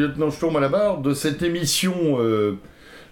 [0.00, 2.56] lieutenant Sturm à la barre de cette émission euh,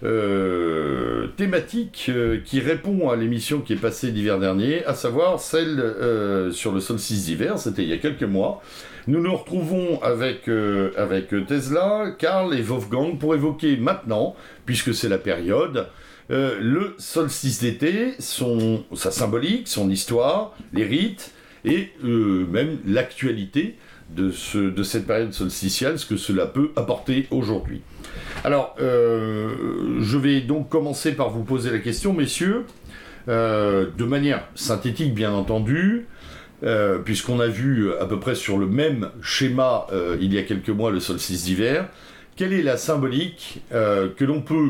[0.03, 6.51] euh, thématique euh, qui répond à l'émission qui est passée l'hiver dernier, à savoir celle
[6.51, 8.61] sur le solstice d'hiver, c'était il y a quelques mois.
[9.07, 10.49] Nous nous retrouvons avec,
[11.47, 14.35] Tesla, Karl et Wolfgang pour évoquer maintenant,
[14.65, 15.87] puisque c'est la période,
[16.29, 21.31] le solstice d'été, sa symbolique, son histoire, les rites
[21.65, 23.77] et même l'actualité
[24.15, 27.81] de, ce, de cette période solsticiale, ce que cela peut apporter aujourd'hui.
[28.43, 32.65] Alors, euh, je vais donc commencer par vous poser la question, messieurs,
[33.27, 36.07] euh, de manière synthétique bien entendu,
[36.63, 39.87] euh, puisqu'on a vu à peu près sur le même schéma
[40.19, 41.87] il y a quelques mois le solstice d'hiver,
[42.35, 44.69] quelle est la symbolique que l'on peut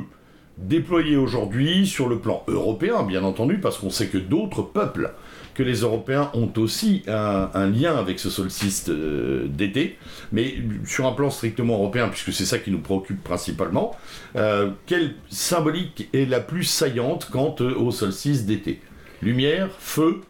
[0.57, 5.13] déployer aujourd'hui sur le plan européen, bien entendu, parce qu'on sait que d'autres peuples
[5.59, 9.97] que les Européens ont aussi un, lien avec ce solstice euh, d'été,
[10.31, 13.93] mais sur un plan strictement européen, puisque c'est ça qui nous préoccupe principalement,
[14.37, 18.79] euh, quelle symbolique est la plus saillante quant euh, au solstice d'été?
[19.21, 20.21] Lumière, feu,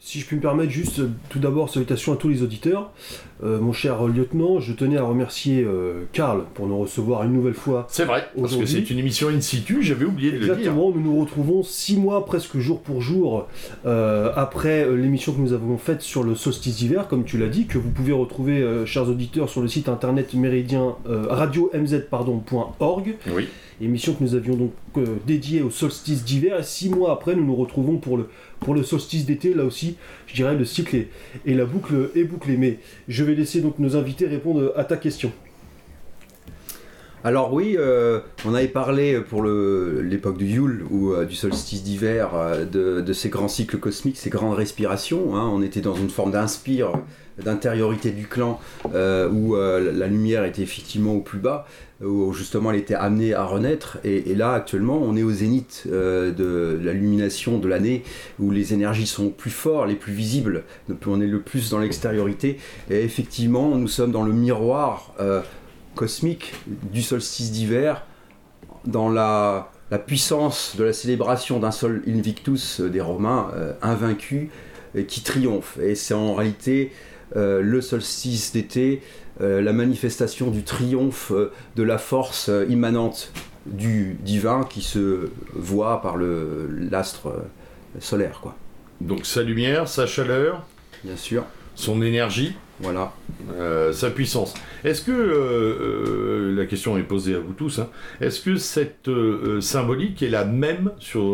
[0.00, 2.90] Si je puis me permettre, juste tout d'abord, salutations à tous les auditeurs.
[3.44, 7.54] Euh, mon cher lieutenant, je tenais à remercier euh, Karl pour nous recevoir une nouvelle
[7.54, 7.86] fois.
[7.88, 10.54] c'est vrai, parce que c'est une émission in situ, j'avais oublié de le dire.
[10.54, 13.46] Exactement, nous nous retrouvons six mois presque jour pour jour
[13.86, 17.66] euh, après l'émission que nous avons faite sur le solstice d'hiver, comme tu l'as dit,
[17.66, 23.14] que vous pouvez retrouver, chers auditeurs, sur le site internet méridien radio mz.org.
[23.32, 23.48] Oui.
[23.80, 24.72] émission que nous avions donc
[25.26, 26.58] dédiée au solstice d'hiver.
[26.58, 28.28] Et six mois après, nous nous retrouvons pour le,
[28.60, 29.54] pour le solstice d'été.
[29.54, 29.96] Là aussi,
[30.26, 31.08] je dirais le cycle est,
[31.46, 32.56] et la boucle est bouclée.
[32.56, 35.32] Mais je vais laisser donc nos invités répondre à ta question.
[37.24, 42.30] Alors oui, euh, on avait parlé pour l'époque du Yule ou euh, du solstice d'hiver
[42.34, 45.34] euh, de, de ces grands cycles cosmiques, ces grandes respirations.
[45.36, 45.50] hein.
[45.52, 46.92] On était dans une forme d'inspire,
[47.42, 48.60] d'intériorité du clan
[48.94, 51.66] euh, où euh, la lumière était effectivement au plus bas,
[52.02, 53.98] où justement elle était amenée à renaître.
[54.04, 58.02] Et, là actuellement, on est au zénith euh, de l'illumination de l'année
[58.38, 60.64] où les énergies sont plus fortes, les plus visibles.
[61.06, 62.58] On est le plus dans l'extériorité.
[62.90, 65.14] Et effectivement, nous sommes dans le miroir.
[65.20, 65.42] euh,
[65.98, 66.54] cosmique
[66.92, 68.06] du solstice d'hiver
[68.84, 74.48] dans la, la puissance de la célébration d'un sol invictus euh, des Romains euh, invaincus
[75.06, 75.76] qui triomphe.
[75.82, 76.92] Et c'est en réalité
[77.36, 79.02] euh, le solstice d'été,
[79.40, 83.32] euh, la manifestation du triomphe euh, de la force immanente
[83.66, 87.32] du divin qui se voit par le l'astre
[88.00, 88.56] solaire, quoi.
[89.00, 90.66] Donc sa lumière, sa chaleur,
[91.04, 91.44] Bien sûr,
[91.74, 93.12] son énergie, voilà.
[93.52, 94.54] euh, sa puissance.
[94.84, 95.34] Est-ce que, euh,
[96.50, 97.88] euh, la question est posée à vous tous, hein,
[98.20, 99.10] est-ce que cette
[99.60, 101.24] symbolique est la même sur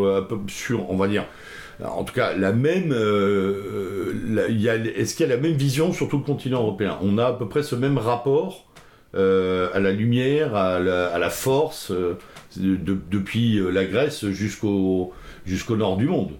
[0.88, 1.25] on va dire,
[1.83, 6.09] en tout cas, la même, euh, euh, est-ce qu'il y a la même vision sur
[6.09, 6.99] tout le continent européen?
[7.03, 8.71] On a à peu près ce même rapport
[9.15, 12.17] euh, à la lumière, à la, force, de-
[12.77, 15.12] de- depuis la Grèce jusqu'au
[15.71, 16.33] nord du monde.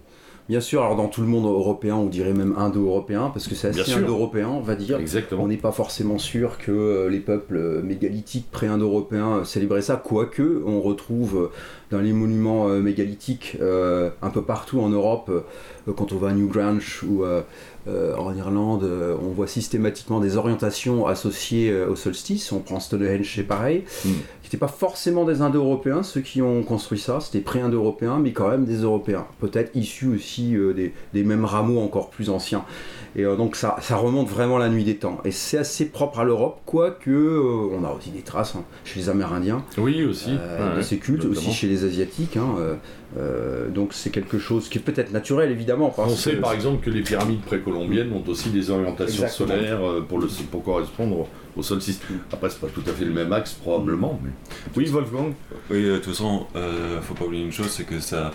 [0.47, 3.69] Bien sûr, alors dans tout le monde européen, on dirait même indo-européen, parce que c'est
[3.69, 4.97] assez indo-européen, on va dire.
[4.97, 5.47] On Exactement.
[5.47, 10.61] n'est pas forcément sûr que euh, les peuples euh, mégalithiques pré-indo-européens euh, célébraient ça, quoique
[10.67, 11.49] on retrouve
[11.91, 16.33] dans les monuments mégalithiques euh, un peu partout en Europe, euh, quand on va à
[16.33, 17.41] Newgrange ou euh,
[17.87, 18.83] en Irlande,
[19.21, 22.51] on voit systématiquement des orientations associées au solstice.
[22.51, 24.09] On prend Stonehenge, c'est pareil, Mm.
[24.55, 28.65] N'étaient pas forcément des Indo-Européens, ceux qui ont construit ça, c'était pré-Indo-Européens, mais quand même
[28.65, 30.73] des Européens, peut-être issus aussi euh,
[31.13, 32.63] des mêmes rameaux encore plus anciens.
[33.17, 35.19] Et euh, donc ça, ça remonte vraiment la nuit des temps.
[35.23, 38.99] Et c'est assez propre à l'Europe, quoique euh, on a aussi des traces hein, chez
[38.99, 40.31] les Amérindiens Oui, aussi.
[40.37, 42.35] euh, Ouais, de ces cultes, aussi chez les Asiatiques.
[42.35, 42.75] hein, euh,
[43.17, 45.89] euh, donc c'est quelque chose qui est peut-être naturel évidemment.
[45.95, 49.49] Parce On sait que- par exemple que les pyramides précolombiennes ont aussi des orientations Exactement.
[49.49, 49.79] solaires
[50.09, 52.01] pour, le, pour correspondre au, au solstice.
[52.33, 54.19] Après, c'est pas tout à fait le même axe, probablement.
[54.23, 54.31] Mais...
[54.75, 55.31] Oui, Wolfgang
[55.71, 58.31] Oui, de toute façon, euh, faut pas oublier une chose, c'est que ça,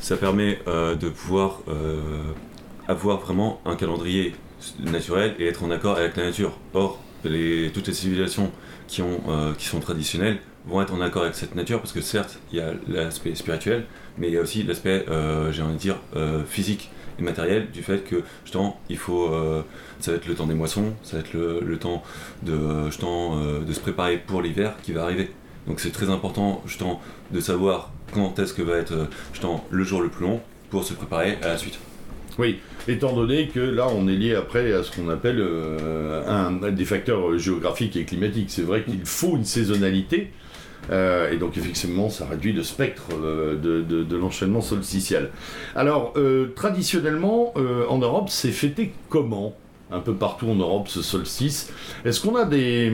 [0.00, 1.98] ça permet euh, de pouvoir euh,
[2.88, 4.34] avoir vraiment un calendrier
[4.80, 6.58] naturel et être en accord avec la nature.
[6.74, 8.52] Or, toutes les civilisations
[9.00, 12.58] euh, qui sont traditionnelles vont être en accord avec cette nature parce que certes, il
[12.58, 13.86] y a l'aspect spirituel,
[14.18, 17.70] mais il y a aussi l'aspect, euh, j'ai envie de dire, euh, physique et matériel
[17.70, 19.30] du fait que justement, il faut,
[20.00, 22.02] ça va être le temps des moissons, ça va être le, temps
[22.42, 22.88] de,
[23.64, 25.30] de se préparer pour l'hiver qui va arriver.
[25.68, 27.00] Donc c'est très important justement
[27.30, 30.40] de savoir quand est-ce que va être justement le jour le plus long
[30.70, 31.78] pour se préparer à la suite.
[32.36, 32.58] Oui,
[32.88, 37.38] étant donné que là, on est lié après à ce qu'on appelle euh, des facteurs
[37.38, 38.50] géographiques et climatiques.
[38.50, 40.30] C'est vrai qu'il faut une saisonnalité.
[40.90, 45.30] euh, et donc effectivement, ça réduit le spectre euh, de, l'enchaînement solsticial.
[45.74, 46.14] Alors,
[46.54, 47.54] traditionnellement,
[47.88, 49.56] en Europe, c'est fêté comment?
[49.90, 51.72] Un peu partout en Europe ce solstice.
[52.04, 52.90] Est-ce qu'on a des,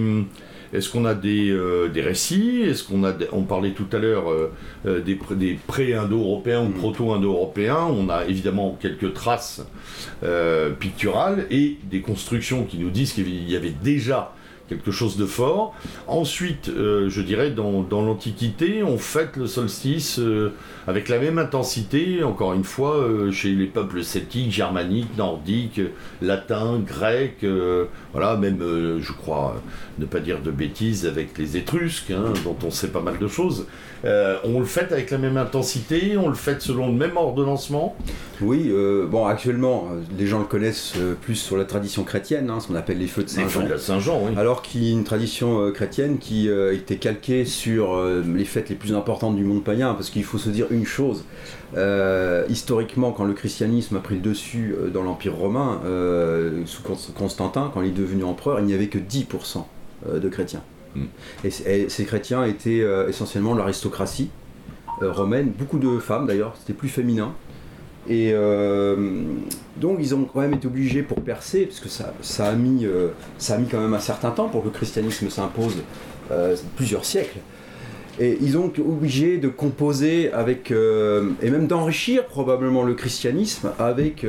[0.73, 2.63] est-ce qu'on a des, euh, des récits?
[2.63, 4.53] Est-ce qu'on a, des- on parlait tout à l'heure euh,
[4.87, 6.75] euh, des, pré- des pré-indo-européens ou Mm.
[6.75, 7.87] proto-indo-européens.
[7.91, 9.65] On a évidemment quelques traces
[10.79, 14.33] picturales et des constructions qui nous disent qu'il y avait déjà
[14.71, 15.75] quelque chose de fort.
[16.07, 20.53] Ensuite, euh, je dirais, dans, l'Antiquité, on fête le solstice euh,
[20.87, 25.81] avec la même intensité, encore une fois, euh, chez les peuples celtiques, germaniques, nordiques,
[26.23, 27.45] latins, grecs,
[28.13, 28.61] voilà, même,
[29.01, 29.61] je crois,
[29.99, 33.27] ne pas dire de bêtises, avec les Étrusques, hein, dont on sait pas mal de
[33.29, 33.67] choses.
[34.05, 37.97] Euh, on le fête avec la même intensité, on le fête selon le même ordonnancement.
[38.41, 42.61] Oui, euh, bon, actuellement, euh, les gens le connaissent plus sur la tradition chrétienne, hein,
[42.61, 43.65] ce qu'on appelle les feux de Saint-Jean.
[43.65, 44.33] de la Saint-Jean, oui.
[44.39, 48.95] Alors qu'il y a une tradition chrétienne qui était calquée sur les fêtes les plus
[48.95, 51.25] importantes du monde païen, parce qu'il faut se dire une chose.
[52.49, 55.81] historiquement, quand le christianisme a pris le dessus dans l'Empire romain,
[56.67, 59.67] sous Cons- Constantin, quand il est devenu empereur, il n'y avait que 10%
[60.09, 60.63] euh, de chrétiens.
[60.95, 61.05] Mm.
[61.45, 64.31] Et, ces chrétiens étaient euh, essentiellement l'aristocratie
[65.03, 67.33] euh, romaine, beaucoup de femmes d'ailleurs, c'était plus féminin.
[68.09, 69.23] Et euh,
[69.77, 73.09] donc ils ont quand même été obligés pour percer, parce que ça, a mis, euh,
[73.39, 75.83] ça a mis quand même un certain temps pour que le christianisme s'impose,
[76.77, 77.39] plusieurs siècles.
[78.19, 84.27] Et ils ont été obligés de composer avec, et même d'enrichir probablement le christianisme avec,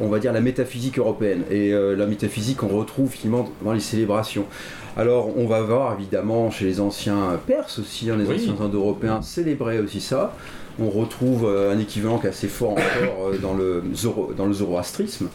[0.00, 1.44] on va dire, la métaphysique européenne.
[1.50, 4.46] Et la métaphysique, on retrouve finalement dans les célébrations.
[4.96, 8.34] Alors, on va voir évidemment chez les anciens Perses aussi, hein, les Oui.
[8.50, 10.34] anciens Indo-Européens célébraient aussi ça.
[10.80, 14.46] On retrouve euh, un équivalent qui est assez fort encore euh, dans, le zoro- dans
[14.46, 15.28] le zoroastrisme.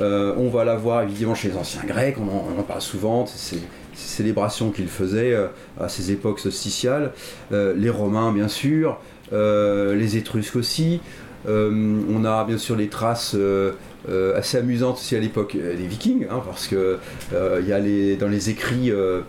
[0.00, 3.26] Euh, on va l'avoir évidemment chez les anciens Grecs, on en, on en parle souvent,
[3.26, 3.62] ces, ces
[3.94, 5.36] célébrations qu'ils faisaient
[5.80, 7.12] à ces époques solsticiales.
[7.52, 8.98] Euh, les Romains, bien sûr,
[9.32, 11.00] les Étrusques aussi.
[11.48, 13.72] Euh, on a bien sûr les traces euh,
[14.08, 16.98] euh, assez amusantes aussi à l'époque des Vikings, hein, parce que
[17.34, 19.20] euh, il y a les, dans les écrits, euh,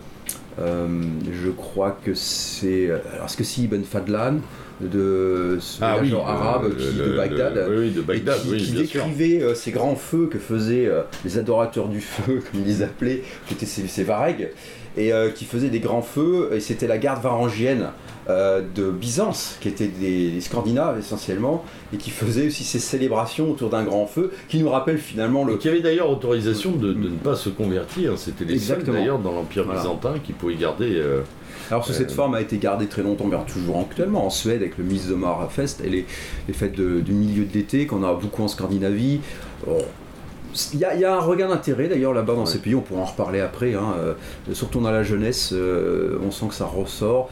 [0.58, 2.90] je crois que c'est.
[3.14, 4.36] Alors, est-ce que c'est Ibn Fadlan
[4.80, 8.56] de ce voyageur arabe qui, le- de Bagdad le- oui, oui, de Bagdad, qui, oui,
[8.58, 8.80] qui sûr.
[9.04, 10.90] décrivait ces grands feux que faisaient
[11.24, 14.48] les adorateurs du feu, comme ils les appelaient, qui étaient ces, ces varègues,
[14.98, 17.88] et euh, qui faisaient des grands feux, et c'était la garde varangienne
[18.28, 23.70] euh, de Byzance, qui étaient des, Scandinaves essentiellement, et qui faisait aussi ces célébrations autour
[23.70, 25.54] d'un grand feu, qui nous rappellent finalement le...
[25.54, 28.18] Et qui avait d'ailleurs autorisation de, de ne pas se convertir.
[28.18, 29.80] C'était les seuls d'ailleurs dans l'Empire Voilà.
[29.80, 30.92] byzantin qui pouvaient garder.
[30.96, 31.22] euh,
[31.70, 34.60] Alors que cette Euh, forme a été gardée très longtemps, bien toujours actuellement en Suède
[34.62, 36.06] avec le Midsommar Fest et les,
[36.48, 39.20] les fêtes de- du milieu de l'été qu'on a beaucoup en Scandinavie.
[40.72, 42.46] Il y, a, il y a un regain d'intérêt d'ailleurs là-bas dans Ouais.
[42.46, 44.14] ces pays, on pourra en reparler après, hein, euh,
[44.54, 47.28] surtout dans la jeunesse, euh, on sent que ça ressort.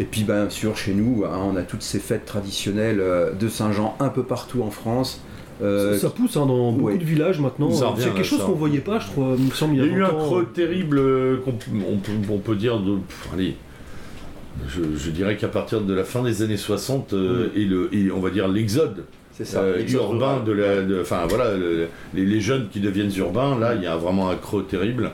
[0.00, 3.48] Et puis bien sûr chez nous, hein, on a toutes ces fêtes traditionnelles euh, de
[3.48, 5.20] Saint-Jean un peu partout en France.
[5.62, 6.96] Euh, ça, ça pousse hein, dans beaucoup ouais.
[6.98, 7.70] de villages maintenant.
[7.70, 10.02] C'est quelque chose qu'on voyait pas, je trouve, il me semble, Il y a eu
[10.02, 11.50] un creux terrible euh, qu'on
[11.86, 12.96] on peut, on peut dire de.
[12.96, 13.56] pff, allez.
[14.68, 18.10] Je, je dirais qu'à partir de la fin des années 60 euh, et, le, et
[18.10, 19.04] on va dire l'exode
[19.42, 20.82] ça, euh, urbain de la.
[20.82, 24.28] de- Enfin voilà, le- les, les jeunes qui deviennent urbains, là il y a vraiment
[24.30, 25.12] un creux terrible.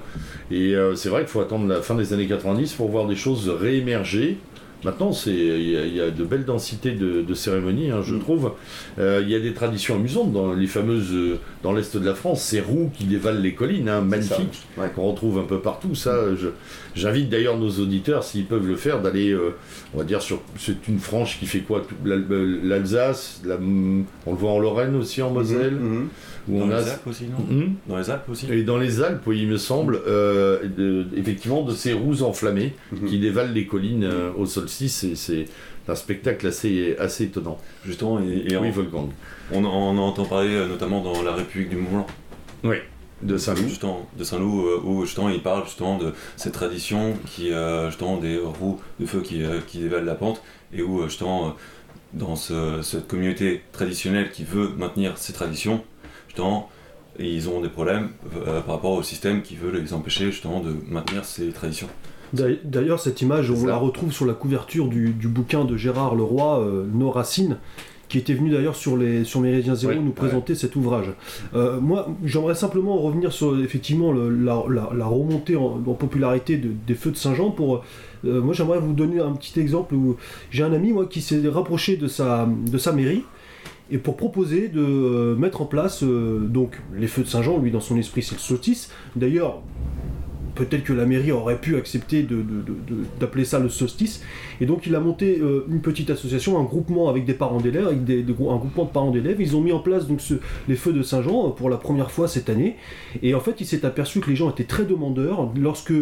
[0.51, 3.17] Et euh, c'est vrai qu'il faut attendre la fin des années 90 pour voir des
[3.17, 4.39] choses réémerger.
[4.85, 8.03] Maintenant, c'est il y, a- il y a de belles densités de, de cérémonies, hein,
[8.05, 8.21] je Mm.
[8.21, 8.53] trouve.
[8.99, 12.15] Euh, il y a des traditions amusantes dans les fameuses euh, dans l'est de la
[12.15, 14.91] France, ces roues qui dévalent les collines, hein, magnifiques, Ouais.
[14.95, 15.95] qu'on retrouve un peu partout.
[15.95, 16.49] Ça, je-
[16.97, 19.55] j'invite d'ailleurs nos auditeurs, s'ils peuvent le faire, d'aller, euh,
[19.95, 21.83] on va dire sur, c'est une frange qui fait quoi?
[22.07, 26.09] Euh, L'Alsace, la- on le voit en Lorraine aussi, en Moselle, Mhm, mhm.
[26.49, 27.55] où Dans on a les Alpes aussi, non?
[27.55, 27.75] Mhm.
[27.89, 31.63] Dans les Alpes aussi Et dans les Alpes, oui, il me semble, euh, de- effectivement,
[31.63, 33.09] de ces roues enflammées Mhm.
[33.09, 35.05] qui dévalent les collines euh, au solstice.
[35.05, 35.45] et C'est
[35.89, 37.59] un spectacle assez, assez étonnant.
[37.85, 39.11] Justement, et, et oui, on, Wolfgang.
[39.53, 42.07] on, on entend parler notamment dans la République du Mont-Blanc.
[43.23, 43.69] De Saint-Loup.
[43.69, 48.19] Justement, de Saint-Loup, euh, où justement il parle justement de cette tradition qui, euh, justement,
[48.19, 50.43] des roues de feu qui, euh, qui dévalent la pente,
[50.73, 51.55] et où justement,
[52.13, 55.83] dans ce- cette communauté traditionnelle qui veut maintenir ces traditions,
[56.29, 56.69] justement,
[57.19, 58.11] ils ont des problèmes
[58.47, 61.89] euh, par rapport au système qui veut les empêcher justement de maintenir ces traditions.
[62.35, 66.61] D'ailleurs- cette image, on la retrouve sur la couverture du, du bouquin de Gérard Leroy,
[66.61, 67.57] euh, Nos Racines,
[68.09, 71.07] qui était venu d'ailleurs sur, les, sur Méridien Zéro nous présenter cet ouvrage.
[71.55, 76.57] Euh, moi, j'aimerais simplement revenir sur effectivement le- la, la- la remontée en, en popularité
[76.57, 77.51] de- des feux de Saint-Jean.
[77.51, 77.83] Pour,
[78.25, 80.17] euh, moi, j'aimerais vous donner un petit exemple où
[80.51, 83.25] j'ai un ami moi, qui s'est rapproché de sa, de sa mairie.
[83.91, 87.71] Et pour proposer de euh, mettre en place euh, donc les feux de Saint-Jean, lui
[87.71, 88.91] dans son esprit c'est le solstice.
[89.15, 89.63] D'ailleurs,
[90.57, 92.27] peut-être que la mairie aurait pu accepter
[93.21, 94.23] d'appeler ça le solstice.
[94.61, 97.87] Et donc il a monté euh, une petite association, un groupement avec des parents d'élèves,
[97.87, 99.41] avec des, de parents d'élèves.
[99.41, 100.05] Ils ont mis en place
[100.69, 102.77] les feux de Saint-Jean pour la première fois cette année.
[103.23, 105.53] Et en fait, il s'est aperçu que les gens étaient très demandeurs.
[105.57, 105.93] Lorsque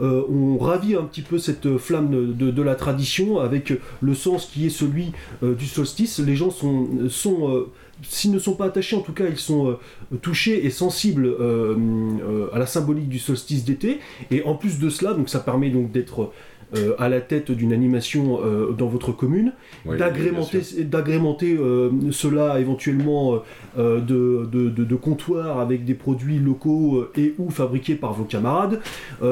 [0.00, 4.70] on ravit un petit peu cette flamme de, la tradition avec le sens qui est
[4.70, 5.12] celui
[5.42, 7.66] du solstice, les gens sont
[8.02, 11.76] s'ils ne sont pas attachés, en tout cas, ils sont euh, touchés et sensibles euh,
[11.78, 14.00] euh, à la symbolique du solstice d'été.
[14.30, 16.32] Et en plus de cela, ça permet donc d'être
[16.76, 19.52] euh, à la tête d'une animation euh, dans votre commune,
[19.84, 23.42] d'agrémenter, d'agrémenter euh, cela éventuellement
[23.76, 28.80] de, de, comptoirs avec des produits locaux et ou fabriqués par vos camarades,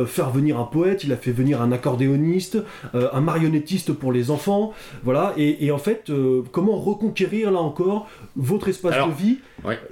[0.07, 2.59] faire venir un poète, il a fait venir un accordéoniste,
[2.95, 4.73] un marionnettiste pour les enfants,
[5.05, 6.11] voilà, et, en fait,
[6.53, 9.39] comment reconquérir là encore votre espace de vie,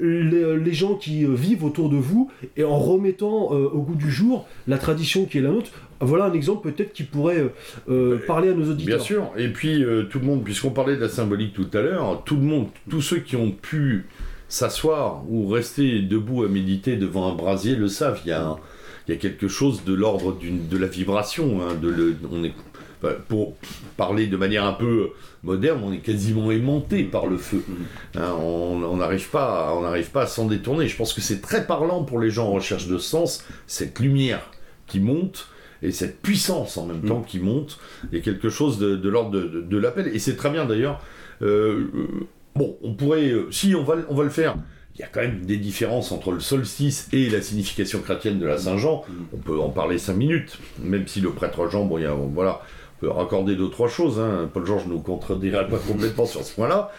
[0.01, 4.47] les, les, gens qui vivent autour de vous, et en remettant au goût du jour
[4.67, 7.49] la tradition qui est la nôtre, voilà un exemple peut-être qui pourrait euh,
[7.89, 8.97] euh, parler à nos auditeurs.
[8.97, 11.81] Bien sûr, et puis euh, tout le monde, puisqu'on parlait de la symbolique tout à
[11.81, 14.07] l'heure, tout le monde, tous ceux qui ont pu
[14.49, 18.21] s'asseoir ou rester debout à méditer devant un brasier le savent.
[18.25, 18.57] Il y a,
[19.09, 21.61] il y a quelque chose de l'ordre de la vibration.
[21.63, 22.53] Hein, de le, on est,
[23.29, 23.55] pour
[23.97, 25.11] parler de manière un peu
[25.43, 27.63] moderne, on est quasiment aimanté par le feu.
[28.15, 30.89] Hein, on n'arrive pas, on n'arrive pas à s'en détourner.
[30.89, 34.51] Je pense que c'est très parlant pour les gens en recherche de sens, cette lumière
[34.87, 35.49] qui monte
[35.83, 37.25] et cette puissance en même temps mm.
[37.27, 37.79] qui monte,
[38.11, 40.09] il y a quelque chose de, l'ordre de, l'appel.
[40.15, 41.01] Et c'est très bien d'ailleurs.
[41.43, 42.07] Euh, euh,
[42.55, 44.57] bon, on pourrait, euh, si on va, on va le faire,
[44.95, 48.47] il y a quand même des différences entre le solstice et la signification chrétienne de
[48.47, 49.05] la Saint-Jean.
[49.07, 49.13] Mm.
[49.35, 52.15] On peut en parler cinq minutes, même si le prêtre Jean, bon, il y a,
[52.15, 52.63] voilà,
[53.01, 54.19] peut raccorder deux, trois choses.
[54.19, 54.49] Hein.
[54.53, 56.91] Paul Georges nous contredirait pas complètement sur ce point-là.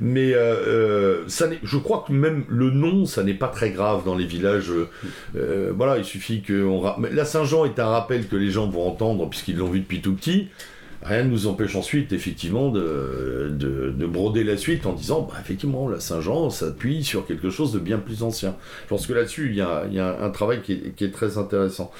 [0.00, 4.04] Mais euh, euh, ça je crois que même le nom, ça n'est pas très grave
[4.04, 4.72] dans les villages.
[5.36, 6.68] Euh, voilà, il suffit que.
[7.12, 10.14] La Saint-Jean est un rappel que les gens vont entendre puisqu'ils l'ont vu depuis tout
[10.14, 10.48] petit.
[11.02, 15.86] Rien ne nous empêche ensuite, effectivement, de, de, broder la suite en disant, bah, effectivement,
[15.86, 18.56] la Saint-Jean s'appuie sur quelque chose de bien plus ancien.
[18.84, 21.92] Je pense que là-dessus, il y a, un travail qui est, très intéressant.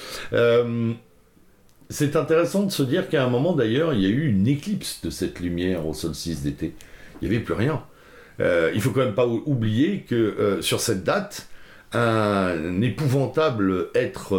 [1.91, 5.01] C'est intéressant de se dire qu'à un moment d'ailleurs, il y a eu une éclipse
[5.03, 6.75] de cette lumière au solstice d'été.
[7.21, 7.83] Il n'y avait plus rien.
[8.41, 11.49] Euh, il faut quand même pas oublier que euh, sur cette date,
[11.93, 14.35] un épouvantable être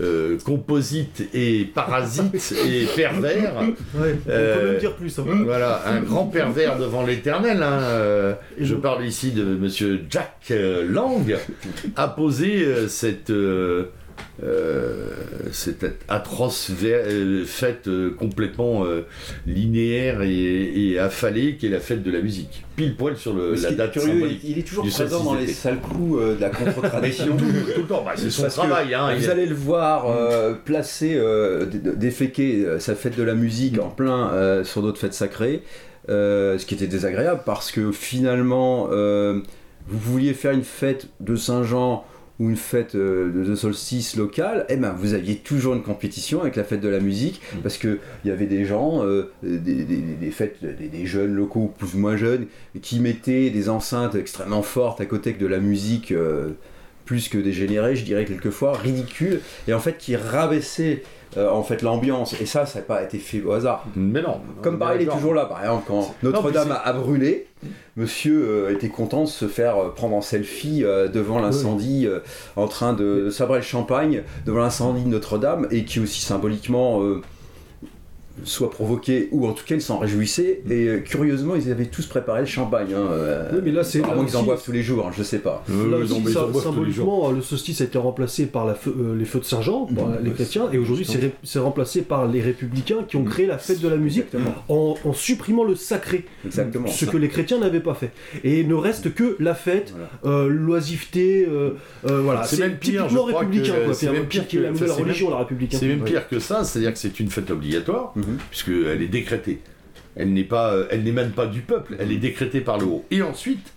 [0.00, 3.60] euh, composite et parasite et pervers.
[3.94, 5.18] Ouais, on peut même dire plus.
[5.18, 5.24] Hein.
[5.44, 7.62] Voilà, un grand pervers devant l'éternel.
[7.62, 10.50] Hein, je parle ici de Monsieur Jack
[10.88, 11.36] Lang,
[11.96, 13.90] a posé cette euh,
[15.52, 18.84] cette atroce euh, fête euh, complètement
[19.46, 22.64] linéaire et, affalée qui est la fête de la musique.
[22.76, 24.40] Pile poil sur le, la date symbolique.
[24.44, 27.36] Il, est toujours présent dans les sales coups de la contre-tradition.
[27.36, 28.94] tout, le temps, bah, c'est son travail.
[28.94, 30.06] Hein, vous allez le voir
[30.64, 31.20] placer,
[31.96, 35.62] déféquer sa fête de la musique en plein sur d'autres fêtes sacrées.
[36.08, 42.04] ce qui était désagréable parce que finalement, vous vouliez faire une fête de Saint-Jean
[42.42, 46.56] ou une fête euh, de solstice locale, eh ben, vous aviez toujours une compétition avec
[46.56, 47.58] la fête de la musique, mm.
[47.58, 52.16] parce qu'il y avait des gens, euh, des, fêtes, des, jeunes locaux, plus ou moins
[52.16, 52.46] jeunes,
[52.82, 56.50] qui mettaient des enceintes extrêmement fortes à côté de la musique euh,
[57.04, 61.04] plus que dégénérée, je dirais quelquefois, ridicule, et en fait qui rabaissaient
[61.36, 62.38] euh, en fait l'ambiance.
[62.40, 63.86] Et ça, ça n'a pas été fait au hasard.
[63.96, 64.40] Mais non.
[64.60, 65.46] Comme pareil, il est toujours là.
[65.46, 67.46] Par exemple, quand Notre-Dame a brûlé,
[67.96, 72.06] monsieur euh, était content de se faire euh, prendre en selfie devant l'incendie,
[72.56, 77.00] en train de, sabrer le champagne devant l'incendie de Notre-Dame, et qui aussi symboliquement
[78.44, 80.62] soit provoqué ou en tout cas ils s'en réjouissaient.
[80.68, 84.02] Et euh, curieusement ils avaient tous préparé le champagne hein, euh, oui, mais là c'est
[84.02, 85.64] qu'ils en boivent tous les jours hein, je sais pas.
[85.68, 86.14] Là aussi,
[86.62, 89.88] symboliquement le solstice a été remplacé par la euh, les feux de Saint-Jean
[90.22, 91.06] les chrétiens et aujourd'hui
[91.42, 94.26] c'est remplacé par les républicains qui ont créé la fête de la musique
[94.68, 96.24] en, supprimant le sacré.
[96.44, 96.88] Exactement.
[96.88, 98.12] ce que les chrétiens n'avaient pas fait.
[98.44, 101.46] Et il ne reste que la fête l'oisiveté
[102.02, 102.44] voilà.
[102.44, 106.28] C'est même pire républicain c'est même pire que la religion la républicaine c'est même pire
[106.28, 108.38] que ça c'est à dire que c'est une fête obligatoire Mhm.
[108.50, 109.60] puisqu'elle est décrétée.
[110.14, 113.04] Elle n'est pas, euh, elle n'émane pas du peuple, elle est décrétée par le haut.
[113.10, 113.72] Et ensuite,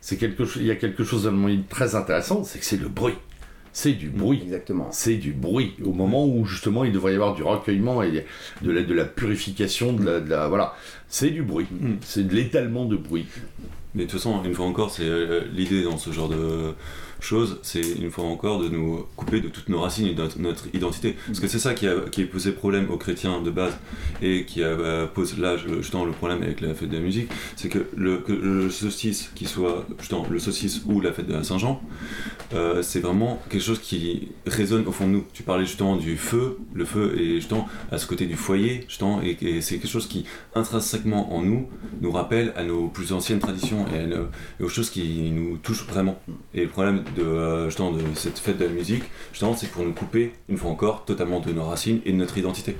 [0.00, 2.88] c'est quelque chose, il y a quelque chose de très intéressant, c'est que c'est le
[2.88, 3.14] bruit.
[3.72, 4.40] C'est du bruit.
[4.44, 4.88] Exactement.
[4.92, 5.74] C'est du bruit.
[5.84, 8.24] Au moment où justement il devrait y avoir du recueillement et
[8.62, 10.76] de la, de la purification, de la, voilà,
[11.08, 11.66] c'est du bruit.
[11.80, 11.96] Mhm.
[12.00, 13.26] C'est de l'étalement de bruit.
[13.94, 16.74] Mais de toute façon, une fois encore, c'est euh, l'idée dans ce genre de
[17.24, 20.66] chose, c'est une fois encore de nous couper de toutes nos racines et de notre,
[20.74, 21.16] identité.
[21.26, 21.94] Parce que c'est ça qui a,
[22.30, 23.76] posé problème aux chrétiens de base
[24.22, 27.68] et qui euh, pose là justement le problème avec la fête de la musique, c'est
[27.68, 28.68] que le, que
[29.34, 31.82] qui soit justement le solstice ou la fête de la Saint-Jean,
[32.52, 35.24] euh, c'est vraiment quelque chose qui résonne au fond de nous.
[35.32, 39.20] Tu parlais justement du feu, le feu est justement à ce côté du foyer, justement,
[39.22, 41.68] et, c'est quelque chose qui intrinsèquement en nous
[42.00, 46.20] nous rappelle à nos plus anciennes traditions et aux choses qui nous touchent vraiment.
[46.54, 49.84] Et le problème de, euh, justement, de cette fête de la musique, justement, c'est pour
[49.84, 52.76] nous couper, une fois encore, totalement de nos racines et de notre identité.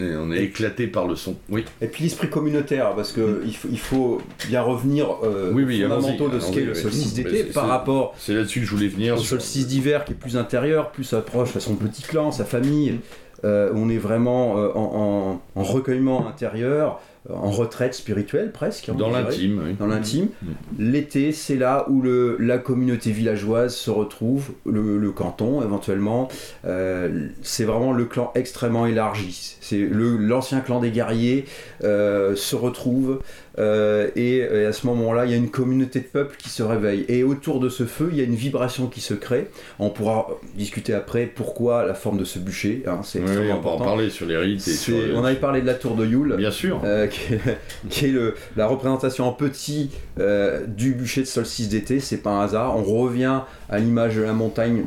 [0.00, 1.36] Et on est éclaté par le son.
[1.48, 1.64] Oui.
[1.80, 5.84] Et puis l'esprit communautaire, parce que il, faut, il faut bien revenir euh, Oui, oui,
[5.84, 8.88] aux fondamentaux de ce qu'est le solstice d'été par rapport C'est là-dessus que je voulais
[8.88, 9.14] venir.
[9.14, 12.44] au sur- solstice d'hiver qui est plus intérieur, plus approche à son petit clan, sa
[12.44, 12.98] famille.
[13.44, 18.90] Euh, on est vraiment euh, en, en- en recueillement intérieur, euh, en retraite spirituelle presque.
[18.94, 19.74] Dans l'intime, oui.
[19.78, 20.28] Dans l'intime.
[20.42, 20.46] Mm.
[20.78, 26.28] L'été, c'est là où le, la communauté villageoise se retrouve, le, le canton éventuellement.
[26.66, 29.56] Euh, c'est vraiment le clan extrêmement élargi.
[29.60, 31.46] C'est le- l'ancien clan des guerriers
[31.82, 33.20] euh, se retrouve
[33.58, 36.62] euh, et, et à ce moment-là, il y a une communauté de peuples qui se
[36.62, 37.04] réveille.
[37.08, 39.48] Et autour de ce feu, il y a une vibration qui se crée.
[39.78, 42.82] On pourra discuter après pourquoi la forme de ce bûcher.
[42.86, 45.36] hein, c'est Oui, extrêmement on va en parler sur les rites et sur On avait
[45.36, 46.34] parlé de la tour de Yule.
[46.36, 46.80] Bien sûr.
[46.84, 47.40] Euh, qui est,
[47.90, 52.30] qui est le- la représentation en petit euh, du bûcher de solstice d'été, c'est pas
[52.30, 52.76] un hasard.
[52.76, 54.84] On revient à l'image de la montagne,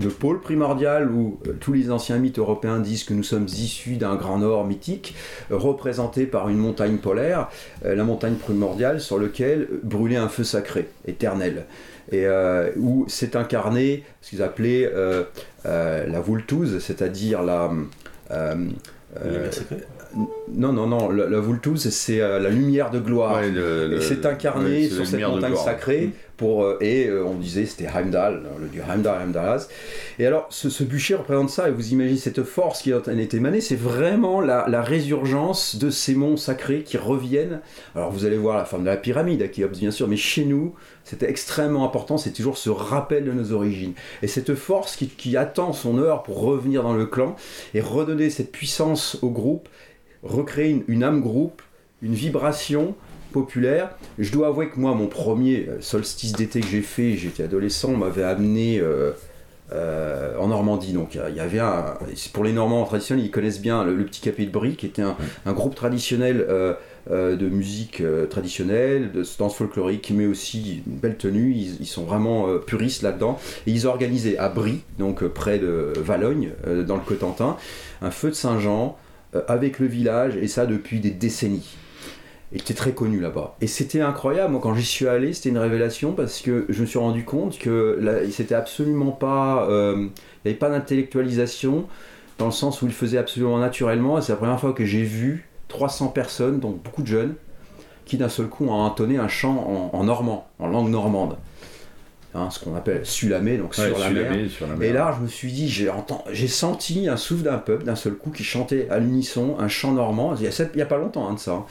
[0.00, 3.96] le pôle primordial où euh, tous les anciens mythes européens disent que nous sommes issus
[3.96, 5.14] d'un grand nord mythique,
[5.50, 7.48] euh, représenté par une montagne polaire,
[7.84, 11.64] euh, la montagne primordiale sur laquelle brûlait un feu sacré, éternel.
[12.10, 15.24] Et euh, où s'est incarné ce qu'ils appelaient euh,
[15.66, 17.70] euh, la Vultuz, c'est-à-dire la.
[19.24, 19.76] Lumière sacrée.
[20.54, 23.36] non, non, non, la, la Vultuz, c'est euh, la lumière de gloire.
[23.36, 26.10] Ouais, le- Et c'est incarné ouais, sur cette montagne sacrée
[26.42, 29.68] euh, et euh, on disait c'était Heimdall, le dieu Heimdall, Heimdallaz.
[30.18, 33.60] Et alors ce, bûcher représente ça et vous imaginez cette force qui en est émanée,
[33.60, 37.60] c'est vraiment la, résurgence de ces monts sacrés qui reviennent.
[37.94, 40.44] Alors vous allez voir la forme de la pyramide à Khéops bien sûr, mais chez
[40.44, 43.94] nous c'était extrêmement important, c'est toujours ce rappel de nos origines.
[44.22, 47.34] Et cette force qui, attend son heure pour revenir dans le clan
[47.72, 49.68] et redonner cette puissance au groupe,
[50.22, 51.62] recréer une âme groupe,
[52.02, 52.94] une vibration
[53.32, 53.90] populaire.
[54.18, 57.92] Je dois avouer que moi, mon premier euh, solstice d'été que j'ai fait, j'étais adolescent,
[57.92, 59.12] m'avait amené euh,
[59.72, 60.92] euh, en Normandie.
[60.92, 61.94] Donc il y avait un.
[62.32, 65.02] Pour les Normands traditionnels, ils connaissent bien le, le Petit Capet de Brie, qui était
[65.02, 66.74] un, un groupe traditionnel euh,
[67.10, 71.52] de musique traditionnelle, de danse folklorique, mais aussi une belle tenue.
[71.54, 73.38] Ils, ils sont vraiment puristes là-dedans.
[73.66, 76.50] Et ils organisaient à Brie, donc près de Valogne,
[76.86, 77.56] dans le Cotentin,
[78.02, 78.98] un feu de Saint-Jean
[79.46, 81.77] avec le village, et ça depuis des décennies.
[82.52, 83.56] Il était très connu là-bas.
[83.60, 86.86] Et c'était incroyable, moi quand j'y suis allé, c'était une révélation parce que je me
[86.86, 89.66] suis rendu compte que c'était absolument pas.
[89.68, 91.86] euh, il n'y avait pas d'intellectualisation
[92.38, 94.18] dans le sens où il faisait absolument naturellement.
[94.18, 97.34] Et c'est la première fois que j'ai vu 300 personnes, donc beaucoup de jeunes,
[98.06, 101.36] qui d'un seul coup ont entonné un chant en, en normand, en langue normande.
[102.34, 104.30] Hein, ce qu'on appelle sulamé, donc Ouais, sur la mer.
[104.30, 107.42] mer, sur la Et là, je me suis dit, j'ai enten- j'ai senti un souffle
[107.42, 110.34] d'un peuple d'un seul coup qui chantait à l'unisson un chant normand.
[110.36, 111.64] Il y a, sept- il y a pas longtemps hein, de ça.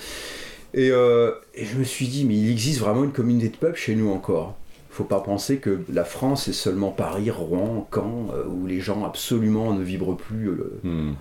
[0.77, 3.77] Et, euh, et je me suis dit, mais il existe vraiment une communauté de peuples
[3.79, 4.55] chez nous encore.
[4.91, 9.03] Faut pas penser que la France c'est seulement Paris, Rouen, Caen, euh, où les gens
[9.05, 11.11] absolument ne vibrent plus euh, Hmm.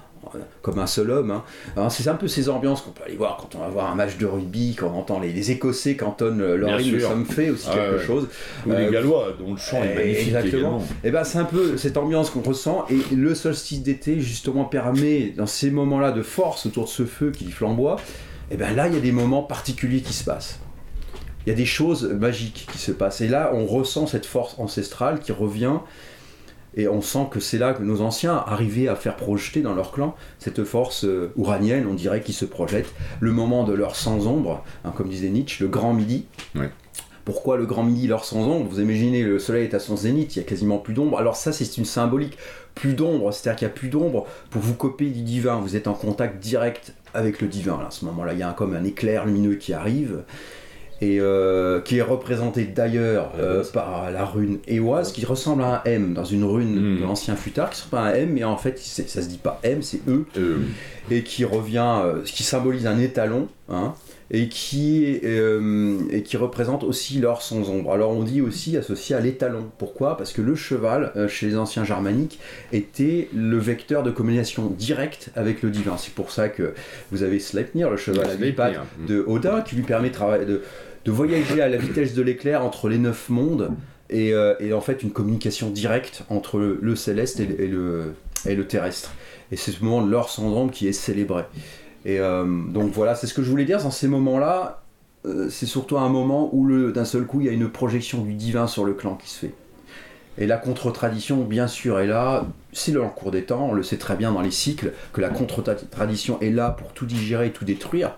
[0.61, 1.40] comme un seul homme.
[1.77, 1.88] hein.
[1.88, 4.16] C'est un peu ces ambiances qu'on peut aller voir quand on va voir un match
[4.19, 7.69] de rugby, quand on entend les, les Écossais cantonnent leur hymne, ça me fait aussi
[7.71, 8.05] Ah quelque ouais.
[8.07, 8.29] chose.
[8.66, 10.83] Ou les Gallois, dont le chant est eh, magnifique exactement.
[11.05, 15.33] Et ben c'est un peu cette ambiance qu'on ressent et le solstice d'été justement permet
[15.37, 17.97] dans ces moments-là de force autour de ce feu qui flamboie,
[18.51, 20.61] et ben là il y a des moments particuliers qui se passent.
[21.47, 24.57] Il y a des choses magiques qui se passent et là on ressent cette force
[24.59, 25.79] ancestrale qui revient
[26.77, 29.93] et on sent que c'est là que nos anciens arrivaient à faire projeter dans leur
[29.93, 32.93] clan cette force euh, ouranienne, on dirait, qui se projette.
[33.21, 36.27] Le moment de leur sans ombre, hein, comme disait Nietzsche, le grand midi.
[36.55, 36.71] Ouais.
[37.25, 40.37] Pourquoi le grand midi, l'heure sans ombre Vous imaginez, le soleil est à son zénith,
[40.37, 41.19] il y a quasiment plus d'ombre.
[41.19, 42.37] Alors ça, c'est une symbolique.
[42.75, 45.57] Plus d'ombre, c'est-à-dire qu'il n'y a plus d'ombre pour vous copier du divin.
[45.57, 47.79] Vous êtes en contact direct avec le divin.
[47.81, 50.22] Là, à ce moment-là, il y a un- comme un éclair lumineux qui arrive
[51.02, 55.90] et euh, qui est représenté d'ailleurs euh, par la rune éoise qui ressemble à un
[55.90, 57.00] M dans une rune Mm.
[57.00, 59.61] de l'ancien futard qui ressemble à un M mais en fait ça se dit pas
[59.62, 60.57] M c'est E Euh,
[61.11, 63.92] et qui revient, euh, qui symbolise un étalon, hein,
[64.31, 67.93] et qui, est, euh, et qui représente aussi l'or sans ombre.
[67.93, 69.71] Alors on dit aussi associé à l'étalon.
[69.79, 70.17] Pourquoi?
[70.17, 72.39] Parce que le cheval, euh, chez les anciens germaniques,
[72.73, 75.97] était le vecteur de communication directe avec le divin.
[75.97, 76.75] C'est pour ça que
[77.12, 78.73] vous avez Sleipnir, le cheval à pattes
[79.07, 80.62] de Odin, qui lui permet de,
[81.11, 83.71] voyager à la vitesse de l'éclair entre les neuf mondes
[84.11, 87.69] et, euh, et en fait une communication directe entre le, le céleste et, le- et
[87.69, 88.03] le,
[88.45, 89.12] et le terrestre.
[89.53, 91.45] Et c'est ce moment de leur syndrome qui est célébré.
[92.09, 93.83] Et euh, donc voilà, c'est ce que je voulais dire.
[93.83, 94.83] Dans ces moments-là,
[95.27, 98.33] euh, c'est surtout un moment où d'un seul coup il y a une projection du
[98.35, 99.55] divin sur le clan qui se fait.
[100.38, 102.47] Et la contre-tradition, bien sûr, est là.
[102.73, 105.21] C'est dans le cours des temps, on le sait très bien dans les cycles, que
[105.21, 108.12] la contre-tradition est là pour tout digérer, tout détruire,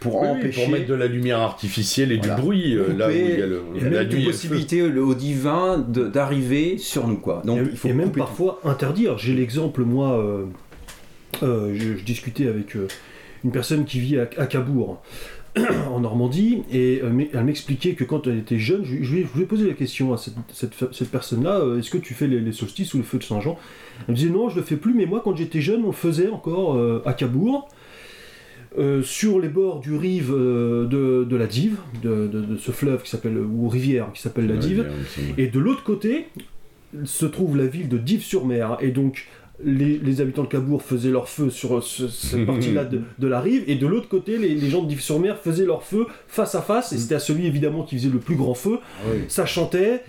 [0.00, 2.34] pour Oui, empêcher pour mettre de la lumière artificielle et Voilà.
[2.36, 4.88] du bruit euh, là où il y a le, la nuit et une le possibilité
[4.88, 7.42] le- au divin d'arriver sur nous quoi.
[7.44, 8.18] Donc et, il faut et même tout.
[8.20, 9.18] parfois interdire.
[9.18, 10.44] J'ai l'exemple, moi, euh,
[11.40, 12.86] je, je discutais avec euh,
[13.44, 15.02] une personne qui vit à, à Cabourg,
[15.90, 19.26] en Normandie, et euh, elle m'expliquait que quand elle était jeune, je, je lui ai-
[19.30, 21.98] je lui ai posé la question à cette, cette, fa- cette personne-là, euh, est-ce que
[21.98, 23.58] tu fais les, les solstices ou le feu de Saint-Jean?
[24.08, 25.92] Elle me disait non, je le fais plus, mais moi quand j'étais jeune, on le
[25.92, 27.68] faisait encore euh, à Cabourg.
[28.78, 32.70] euh, sur les bords du rive euh, de, de la Dive, de, de- de ce
[32.70, 34.54] fleuve qui s'appelle, ou rivière qui s'appelle la.
[34.56, 34.86] Dive,
[35.36, 36.28] et de l'autre côté
[37.04, 38.78] se trouve la ville de Dives-sur-Mer.
[38.80, 39.26] Et donc,
[39.64, 43.40] les, les habitants de Cabourg faisaient leur feu sur ce- cette partie-là de, de la
[43.40, 43.62] rive.
[43.66, 46.92] Et de l'autre côté, les, les gens de Dives-sur-Mer faisaient leur feu face à face.
[46.92, 48.78] Et c'était à celui, évidemment, qui faisait le plus grand feu.
[48.82, 49.20] Ah oui.
[49.28, 50.02] Ça chantait.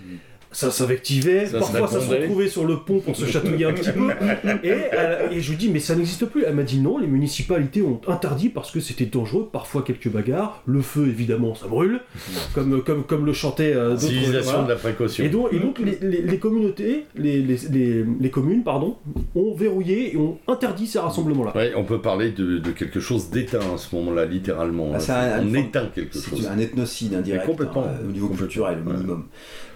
[0.54, 3.72] Ça s'invectivait, Ça se parfois ça se retrouvait sur le pont pour se chatouiller un
[3.72, 4.08] petit peu.
[4.64, 6.44] Et, elle- et je lui dis, mais ça n'existe plus.
[6.46, 10.62] Elle m'a dit non, les municipalités ont interdit parce que c'était dangereux, parfois quelques bagarres.
[10.66, 12.00] Le feu, évidemment, ça brûle,
[12.54, 14.02] comme, comme, comme le chantait euh, d'autres.
[14.02, 14.64] Civilisation voilà.
[14.64, 15.24] de la précaution.
[15.24, 18.96] Et donc, et donc les, les- les communautés, les, les, les- les communes, pardon,
[19.34, 21.52] ont verrouillé et ont interdit ces rassemblements-là.
[21.56, 24.92] Ouais, on peut parler de, de quelque chose d'éteint à ce moment-là, littéralement.
[24.94, 25.14] Ah, hein.
[25.14, 26.46] un- on forme- éteint quelque C'est chose.
[26.46, 27.84] un ethnocide indirect complètement.
[27.84, 28.46] hein, au niveau Complètement.
[28.46, 28.96] culturel au Ouais.
[28.96, 29.24] minimum.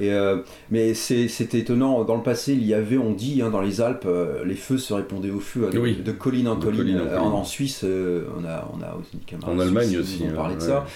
[0.01, 0.38] Et, euh,
[0.71, 3.81] mais c'est- c'était étonnant, dans le passé il y avait, on dit hein, dans les
[3.81, 5.97] Alpes, euh, les feux se répondaient au feu hein, de, Oui.
[5.97, 6.79] de colline en De colline.
[6.81, 7.21] colline en Euh, colline.
[7.33, 10.25] En, en Suisse, euh, on, a, on a aussi En Allemagne suisse aussi.
[10.25, 10.87] nous ont parlé de ça.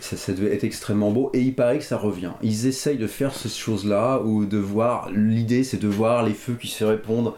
[0.00, 0.16] ça.
[0.16, 2.30] Ça devait être extrêmement beau et il paraît que ça revient.
[2.42, 6.54] Ils essayent de faire ces choses-là ou de voir, l'idée c'est de voir les feux
[6.60, 7.32] qui se répondent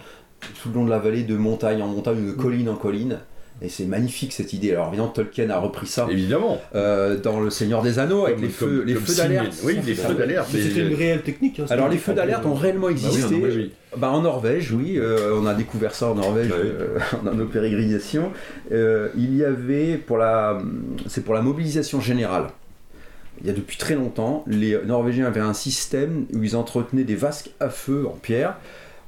[0.63, 3.19] tout le long de la vallée de montagne en montagne ou de colline en colline.
[3.61, 4.71] Et c'est magnifique cette idée.
[4.73, 6.61] Alors évidemment Tolkien a repris ça Évidemment.
[6.77, 9.29] euh, dans Le Seigneur des Anneaux avec Comme- les feux, comme- les comme feux Simon.
[9.29, 9.55] d'alerte.
[9.64, 10.49] Oui, les feux d'alerte.
[10.55, 11.59] Mais C'était une réelle technique.
[11.61, 13.35] hein, Alors les feux d'alerte ont réellement Bah oui, existé.
[13.35, 13.73] oui, oui.
[13.97, 16.68] Bah, en Norvège, oui, euh, on a découvert ça en Norvège Ah oui.
[16.71, 18.31] euh, dans nos pérégrinations.
[18.71, 20.59] Euh, il y avait pour la,
[21.09, 22.49] c'est pour la mobilisation générale.
[23.40, 27.14] Il y a depuis très longtemps, les Norvégiens avaient un système où ils entretenaient des
[27.16, 28.57] vasques à feu en pierre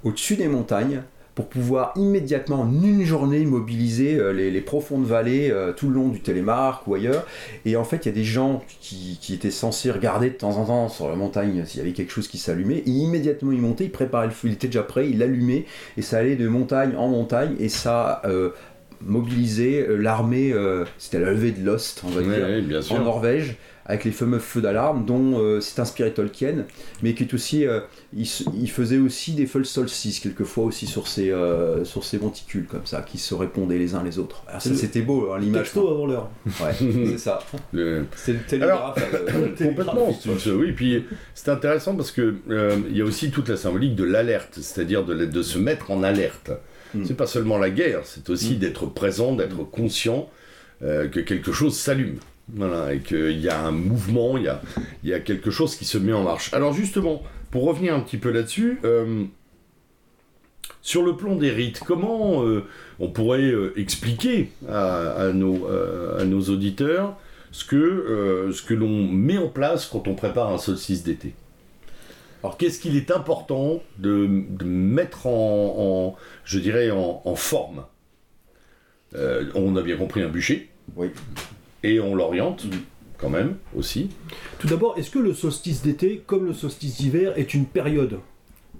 [0.04, 1.02] au-dessus des montagnes
[1.40, 5.94] pour pouvoir immédiatement en une journée mobiliser euh, les, les profondes vallées euh, tout le
[5.94, 7.26] long du Télémark ou ailleurs.
[7.64, 10.58] Et en fait, il y a des gens qui, qui étaient censés regarder de temps
[10.58, 12.82] en temps sur la montagne s'il y avait quelque chose qui s'allumait.
[12.84, 15.64] Et immédiatement, ils montaient, ils préparaient le feu, il était déjà prêt, ils l'allumaient.
[15.96, 17.56] Et ça allait de montagne en montagne.
[17.58, 18.50] Et ça euh,
[19.02, 22.96] mobilisait euh, l'armée, euh, c'était la levée de l'Ost, on va dire, ouais, bien sûr.
[22.96, 23.56] en Norvège.
[23.90, 26.64] Avec les fameux feux d'alarme dont euh, s'est inspiré Tolkien,
[27.02, 27.80] mais qui est aussi, euh,
[28.16, 32.86] il, faisait aussi des feux solstices quelquefois aussi sur ces, euh, sur ces monticules comme
[32.86, 34.44] ça, qui se répondaient les uns les autres.
[34.46, 35.62] Alors ça Le- c'était beau hein, l'image.
[35.64, 36.30] Texto avant l'heure.
[36.60, 37.40] Ouais, c'est ça.
[37.72, 38.96] Le- C'est le télégraphe.
[39.12, 40.08] euh, Complètement,
[40.56, 40.72] oui.
[40.72, 44.58] Puis c'est intéressant parce que euh, il y a aussi toute la symbolique de l'alerte,
[44.60, 46.52] c'est-à-dire de, se mettre en alerte.
[46.94, 47.04] Mm.
[47.06, 48.58] C'est pas seulement la guerre, c'est aussi Mm.
[48.58, 50.30] d'être présent, d'être conscient
[50.82, 52.18] euh, que quelque chose s'allume.
[52.54, 54.50] Voilà, et qu'il y a un mouvement, il
[55.04, 56.52] y a, quelque chose qui se met en marche.
[56.52, 59.24] Alors justement, pour revenir un petit peu là-dessus, euh,
[60.82, 62.64] sur le plan des rites, comment euh,
[62.98, 67.16] on pourrait euh, expliquer à, nos, auditeurs
[67.52, 71.34] ce que, l'on met en place quand on prépare un solstice d'été?
[72.42, 74.26] Alors qu'est-ce qu'il est important de,
[74.64, 77.84] mettre en, je dirais, en, forme?
[79.14, 81.10] On a bien compris un bûcher, Oui.
[81.82, 82.70] Et on l'oriente Mm.
[83.18, 84.08] quand même aussi.
[84.58, 88.18] Tout d'abord, est-ce que le solstice d'été, comme le solstice d'hiver, est une période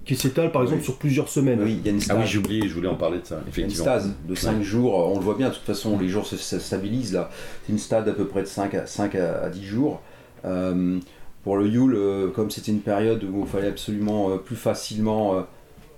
[0.06, 0.84] qui s'étale par exemple Oui.
[0.84, 2.18] sur plusieurs semaines Oui, il y a une Ah stase.
[2.20, 3.84] oui, j'ai oublié, je voulais en parler de ça, Il y a une effectivement.
[3.84, 6.58] stase de 5 jours, on le voit bien, de toute façon les jours se, se
[6.58, 7.28] stabilisent là.
[7.66, 10.00] C'est une stade d'à peu près de 5 à, 5 à, à 10 jours.
[10.46, 10.98] Euh,
[11.44, 15.36] pour le Yule, euh, comme c'était une période où il fallait absolument euh, plus facilement
[15.36, 15.40] euh,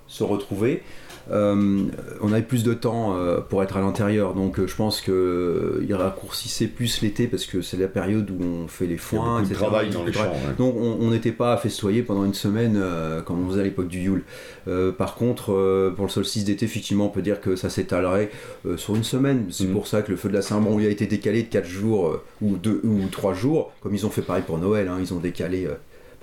[0.07, 4.67] se retrouver, euh, on avait plus de temps euh, pour être à l'intérieur, donc euh,
[4.67, 8.97] je pense qu'il raccourcissait plus l'été parce que c'est la période où on fait les
[8.97, 9.55] foins, etc.
[9.55, 10.23] travail dans les champs.
[10.23, 10.55] ouais.
[10.57, 13.87] Donc on n'était pas à festoyer pendant une semaine euh, comme on faisait à l'époque
[13.87, 14.23] du Yule.
[14.67, 18.29] Euh, par contre, euh, pour le solstice d'été, effectivement, on peut dire que ça s'étalerait
[18.65, 19.45] euh, sur une semaine.
[19.49, 19.73] C'est Mhm.
[19.73, 22.21] pour ça que le feu de la Saint-Bon a été décalé de 4 jours euh,
[22.41, 24.87] ou 2 ou 3 jours, comme ils ont fait pareil pour Noël.
[24.87, 24.97] hein.
[24.99, 25.73] ils ont décalé euh,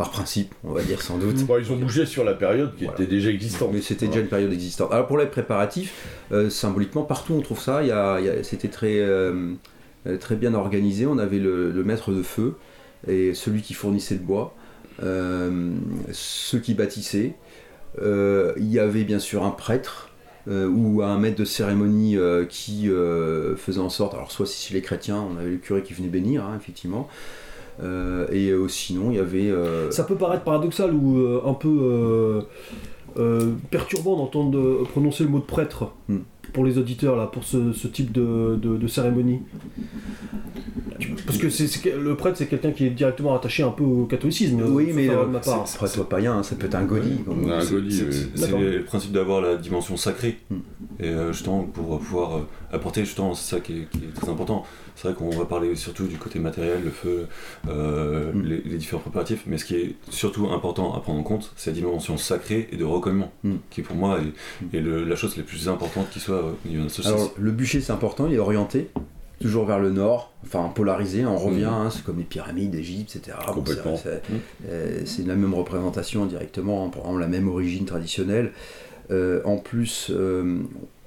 [0.00, 1.44] par principe, on va dire sans doute.
[1.44, 2.98] Bon, ils ont bougé sur la période qui Voilà.
[2.98, 3.68] était déjà existante.
[3.70, 4.12] Mais c'était Voilà.
[4.12, 4.90] déjà une période existante.
[4.92, 5.92] Alors pour les préparatifs,
[6.32, 7.82] euh, symboliquement, partout on trouve ça.
[7.82, 9.52] Il y a- il y a- c'était très, euh,
[10.18, 11.04] très bien organisé.
[11.06, 12.54] On avait le, le maître de feu
[13.06, 14.54] et celui qui fournissait le bois.
[15.02, 15.70] euh,
[16.12, 17.34] ceux qui bâtissaient.
[18.02, 20.08] Il y avait bien sûr un prêtre
[20.48, 24.68] euh, ou un maître de cérémonie euh, qui euh, faisait en sorte, alors soit si
[24.68, 27.08] c'est les chrétiens, on avait le curé qui venait bénir, hein, effectivement,
[27.82, 29.50] et euh, sinon il y avait...
[29.50, 32.40] euh, Ça peut paraître paradoxal ou euh, un peu euh,
[33.18, 36.18] euh, perturbant d'entendre euh, prononcer le mot de prêtre Hmm.
[36.52, 39.40] pour les auditeurs là, pour ce, ce type de, de- de cérémonie.
[41.26, 41.46] Parce que
[41.98, 44.60] le prêtre c'est quelqu'un qui est directement attaché un peu au catholicisme.
[44.68, 45.66] Oui, mais euh, de ma part.
[45.66, 47.18] c'est- prêtre païen, hein, ça peut être un godille,
[47.90, 50.38] c'est- le principe d'avoir la dimension sacrée.
[50.50, 50.56] Mm.
[51.00, 52.40] Et euh, justement, pour pouvoir euh,
[52.72, 54.64] apporter, justement, c'est ça qui est, qui est très important.
[55.00, 57.26] C'est vrai qu'on va parler surtout du côté matériel, le feu,
[57.68, 58.42] euh, Mm.
[58.42, 61.70] les, les différents préparatifs, mais ce qui est surtout important à prendre en compte, c'est
[61.70, 63.54] la dimension sacrée et de recueillement, Mm.
[63.70, 66.68] qui pour moi est, est le- la chose la plus importante qui soit euh, au
[66.68, 67.06] niveau de.
[67.06, 68.90] Alors, le bûcher, c'est important, il est orienté,
[69.40, 73.38] toujours vers le nord, enfin polarisé, on revient, hein, c'est comme les pyramides d'Égypte, etc.
[73.54, 73.64] Bon,
[73.96, 74.20] c'est-
[74.68, 78.52] euh, c'est la même représentation directement, hein, pour avoir la même origine traditionnelle.
[79.10, 80.58] Euh, en plus, euh,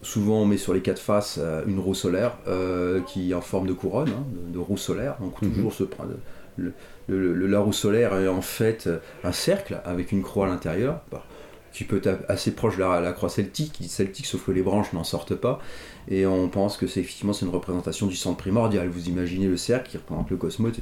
[0.04, 3.42] souvent on met sur les quatre faces euh, une roue solaire euh, qui est en
[3.42, 5.16] forme de couronne, hein, de, de roue solaire.
[5.20, 5.54] Donc Mhm.
[5.56, 6.12] toujours prendre.
[6.58, 6.72] Le,
[7.08, 10.50] le- le- la roue solaire est en fait euh, un cercle avec une croix à
[10.50, 11.24] l'intérieur, bah,
[11.72, 14.94] qui peut être assez proche de la, la croix celtique, celtique, sauf que les branches
[14.94, 15.60] n'en sortent pas.
[16.08, 18.88] Et on pense que c'est effectivement c'est une représentation du centre primordial.
[18.90, 20.74] Vous imaginez le cercle qui représente le cosmos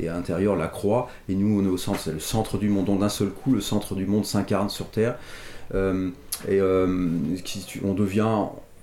[0.00, 1.08] et à l'intérieur la croix.
[1.28, 2.86] Et nous on est au centre, c'est le centre du monde.
[2.86, 5.16] Donc d'un seul coup, le centre du monde s'incarne sur Terre.
[5.74, 6.08] Euh,
[6.48, 6.86] et euh,
[7.44, 8.28] qui- on devient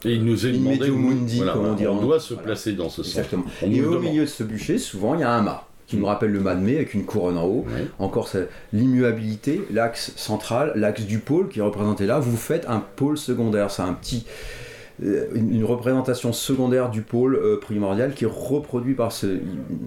[0.05, 0.89] Et il nous est demandé.
[0.91, 2.47] mundi, voilà, comme on dit en- on doit se voilà.
[2.47, 3.17] placer dans ce sens.
[3.17, 3.45] exactement.
[3.61, 4.03] On Et au demande.
[4.03, 6.55] milieu de ce bûcher, souvent il y a un mât qui nous rappelle le mât
[6.55, 7.65] de mai avec une couronne en haut.
[7.97, 8.29] Encore
[8.73, 12.19] l'immuabilité, l'axe central, l'axe du pôle qui est représenté là.
[12.19, 14.25] Vous faites un pôle secondaire, c'est un petit
[15.03, 19.39] euh, une, représentation secondaire du pôle primordial qui est reproduit par ce-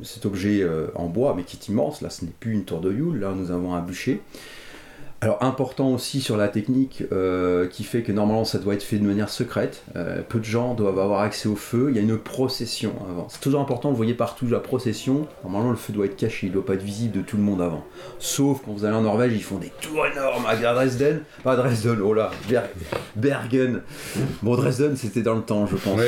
[0.02, 2.00] cet objet en bois, mais qui est immense.
[2.00, 4.20] Là, ce n'est plus une tour de Yule, là, nous avons un bûcher.
[5.22, 8.98] Alors, important aussi sur la technique euh, qui fait que normalement ça doit être fait
[8.98, 9.84] de manière secrète.
[9.94, 11.86] Euh, peu de gens doivent avoir accès au feu.
[11.90, 13.28] Il y a une procession avant.
[13.30, 15.28] C'est toujours important, vous voyez partout la procession.
[15.44, 17.44] Normalement, le feu doit être caché, il ne doit pas être visible de tout le
[17.44, 17.84] monde avant.
[18.18, 21.20] Sauf quand vous allez en Norvège, ils font des tours énormes à Dresden.
[21.44, 22.68] Pas Dresden, oh là, Ber-
[23.14, 23.82] Bergen.
[24.42, 26.00] Bon, Dresden, c'était dans le temps, je pense.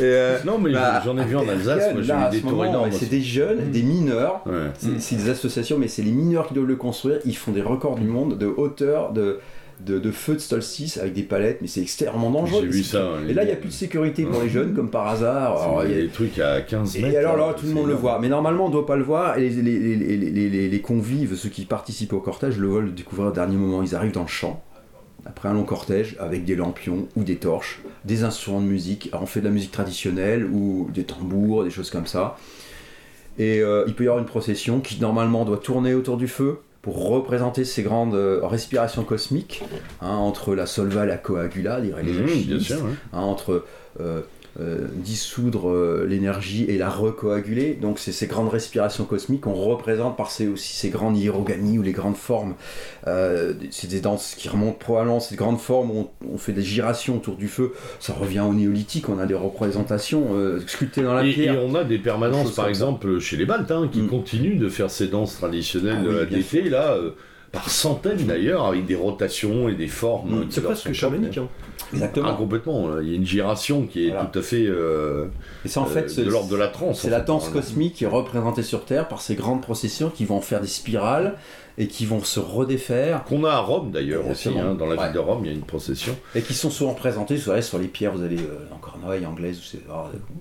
[0.00, 2.90] Et, euh, non, mais bah, j'en ai vu en Alsace, j'ai des tours énormes.
[2.92, 4.42] C'est des jeunes, des mineurs.
[4.46, 4.70] Ouais.
[4.98, 7.18] C'est des associations, mais c'est les mineurs qui doivent le construire.
[7.24, 9.40] Ils font des records du monde de hauteur, de,
[9.84, 12.62] de, de feu de solstice avec des palettes, mais c'est extrêmement dangereux.
[12.64, 13.02] J'ai vu ça.
[13.02, 15.60] hein, Et là, il n'y a plus de sécurité pour les jeunes, comme par hasard.
[15.60, 17.14] Alors, il y a- des trucs à 15 mètres.
[17.14, 18.18] et alors là, là, tout le monde le voit.
[18.20, 19.38] Mais normalement, on ne doit pas le voir.
[19.38, 23.56] Et les, les, convives, ceux qui participent au cortège, le veulent le découvrir au dernier
[23.56, 23.82] moment.
[23.82, 24.62] Ils arrivent dans le champ,
[25.24, 29.08] après un long cortège, avec des lampions ou des torches, des instruments de musique.
[29.12, 32.36] Alors, on fait de la musique traditionnelle ou des tambours, des choses comme ça.
[33.40, 36.58] Et euh, il peut y avoir une procession qui, normalement, doit tourner autour du feu
[36.82, 39.62] pour représenter ces grandes euh, respirations cosmiques
[40.02, 42.76] hein, entre la solva et la coagula, diraient les Mmh, bien sûr.
[43.14, 43.64] hein, entre
[44.00, 44.20] euh,
[44.58, 47.74] euh, dissoudre euh, l'énergie et la recoaguler.
[47.74, 51.82] Donc c'est ces grandes respirations cosmiques qu'on représente par ces, aussi ces grandes hiéroganies ou
[51.82, 52.54] les grandes formes.
[53.06, 56.62] Euh, c'est des danses qui remontent probablement ces grandes formes où on, on fait des
[56.62, 57.72] gyrations autour du feu.
[58.00, 60.26] Ça revient au néolithique, on a des représentations
[60.66, 61.54] sculptées dans la Et, pierre.
[61.54, 62.68] et on a des permanences, par ça.
[62.68, 64.08] exemple, chez les Baltes, hein, qui Mm.
[64.08, 66.96] continuent de faire ces danses traditionnelles Ah oui, d'été, là,
[67.52, 70.30] par centaines d'ailleurs, avec des rotations et des formes.
[70.30, 70.38] Mm.
[70.38, 71.38] euh, qui C'est presque chamanique.
[71.38, 71.48] hein.
[71.82, 72.34] Ah, Exactement.
[72.36, 72.88] complètement.
[72.88, 73.02] là.
[73.02, 74.26] Il y a une gyration qui est Voilà.
[74.32, 75.26] tout à fait euh,
[75.64, 77.00] Et c'est en euh, fait ce- de l'ordre de la transe.
[77.00, 80.40] C'est la danse cosmique qui est représentée sur Terre par ces grandes processions qui vont
[80.40, 81.34] faire des spirales
[81.78, 85.00] et qui vont se redéfaire Qu'on a à Rome d'ailleurs aussi, hein, dans la ville
[85.04, 85.12] Ouais.
[85.12, 86.16] de Rome, il y a une procession.
[86.34, 88.12] et qui sont souvent vous savez, sur les pierres.
[88.12, 89.60] Vous allez euh, en Cornouailles anglaise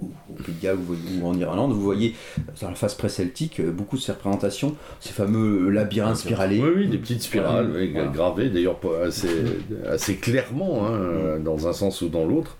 [0.02, 0.78] ou, au Pays de Galles
[1.22, 4.76] ou, en Irlande, vous voyez euh, dans la phase pré-celtique euh, beaucoup de ces représentations,
[5.00, 6.60] ces fameux labyrinthes spiralés.
[6.62, 7.80] Oui, oui, des petites spirales Voilà.
[7.86, 8.08] oui, Voilà.
[8.10, 9.30] gravées, d'ailleurs assez,
[9.88, 12.58] assez clairement, hein, euh, dans un sens ou dans l'autre.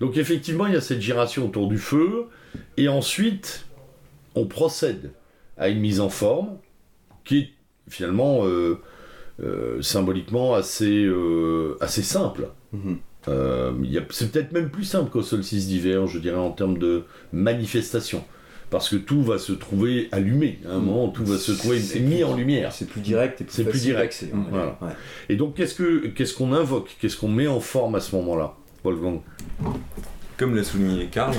[0.00, 2.26] Donc effectivement, il y a cette gyration autour du feu,
[2.76, 3.66] et ensuite,
[4.34, 5.12] on procède
[5.58, 6.58] à une mise en forme
[7.24, 7.48] qui est
[7.88, 8.78] finalement euh,
[9.42, 12.48] euh, symboliquement assez, euh, assez simple.
[12.72, 12.96] Mhm.
[13.28, 13.72] Euh,
[14.10, 18.24] c'est peut-être même plus simple qu'au solstice d'hiver, je dirais, en termes de manifestation.
[18.70, 20.58] Parce que tout va se trouver allumé.
[20.68, 20.84] À un Mm.
[20.84, 22.72] moment, tout va se trouver C'est mis plus- en lumière.
[22.72, 24.24] C'est plus direct et plus C'est plus direct.
[24.50, 24.76] Voilà.
[24.82, 24.88] Ouais.
[25.28, 28.54] Et donc, qu'est-ce que qu'est-ce qu'on invoque Qu'est-ce qu'on met en forme à ce moment-là,
[28.82, 29.20] Wolfgang?
[30.36, 31.34] Comme l'a souligné Karl,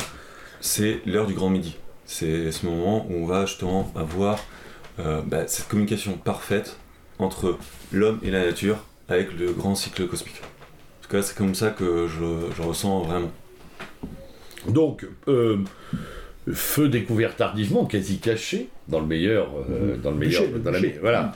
[0.61, 1.75] c'est l'heure du grand midi.
[2.05, 4.39] C'est ce moment où on va justement avoir
[4.99, 6.77] euh, bah, cette communication parfaite
[7.19, 7.57] entre
[7.91, 8.77] l'homme et la nature
[9.09, 10.41] avec le grand cycle cosmique.
[10.41, 13.31] En tout cas, c'est comme ça que je, je ressens vraiment.
[14.67, 15.57] Donc, euh,
[16.51, 20.71] feu découvert tardivement, quasi caché, dans le meilleur, euh, dans le meilleur, Bûcher, le dans
[20.71, 20.93] la bûcher.
[20.95, 21.31] me- voilà.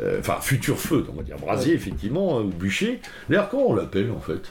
[0.00, 3.00] Euh, Enfin, futur feu, on va dire brasier, effectivement, euh, ou bûcher.
[3.28, 4.50] D'ailleurs, comment on l'appelle, en fait?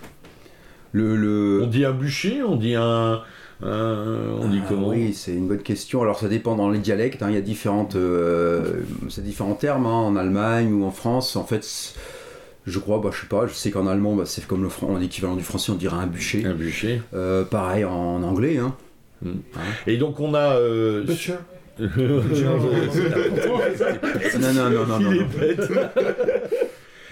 [0.94, 3.22] Le, le- On dit un bûcher, on dit un...
[3.62, 6.02] un- on dit Ah comment Oui, c'est une bonne question.
[6.02, 7.22] Alors ça dépend dans les dialectes.
[7.24, 7.28] hein.
[7.30, 11.36] Il y a différentes, euh, c'est différents termes hein, en Allemagne ou en France.
[11.36, 11.66] En fait,
[12.66, 13.48] je crois, bah, je sais pas.
[13.48, 16.46] Je sais qu'en allemand, bah, c'est comme le l'équivalent du français, on dirait un bûcher.
[16.46, 17.02] Un bûcher.
[17.14, 18.58] Euh, pareil en anglais.
[18.58, 18.76] Hein.
[19.88, 20.58] Et donc, on a...
[20.58, 21.36] euh, Butcher.
[24.40, 25.00] Non, non, non, non, non.
[25.00, 25.12] Il non.
[25.14, 25.72] est bête.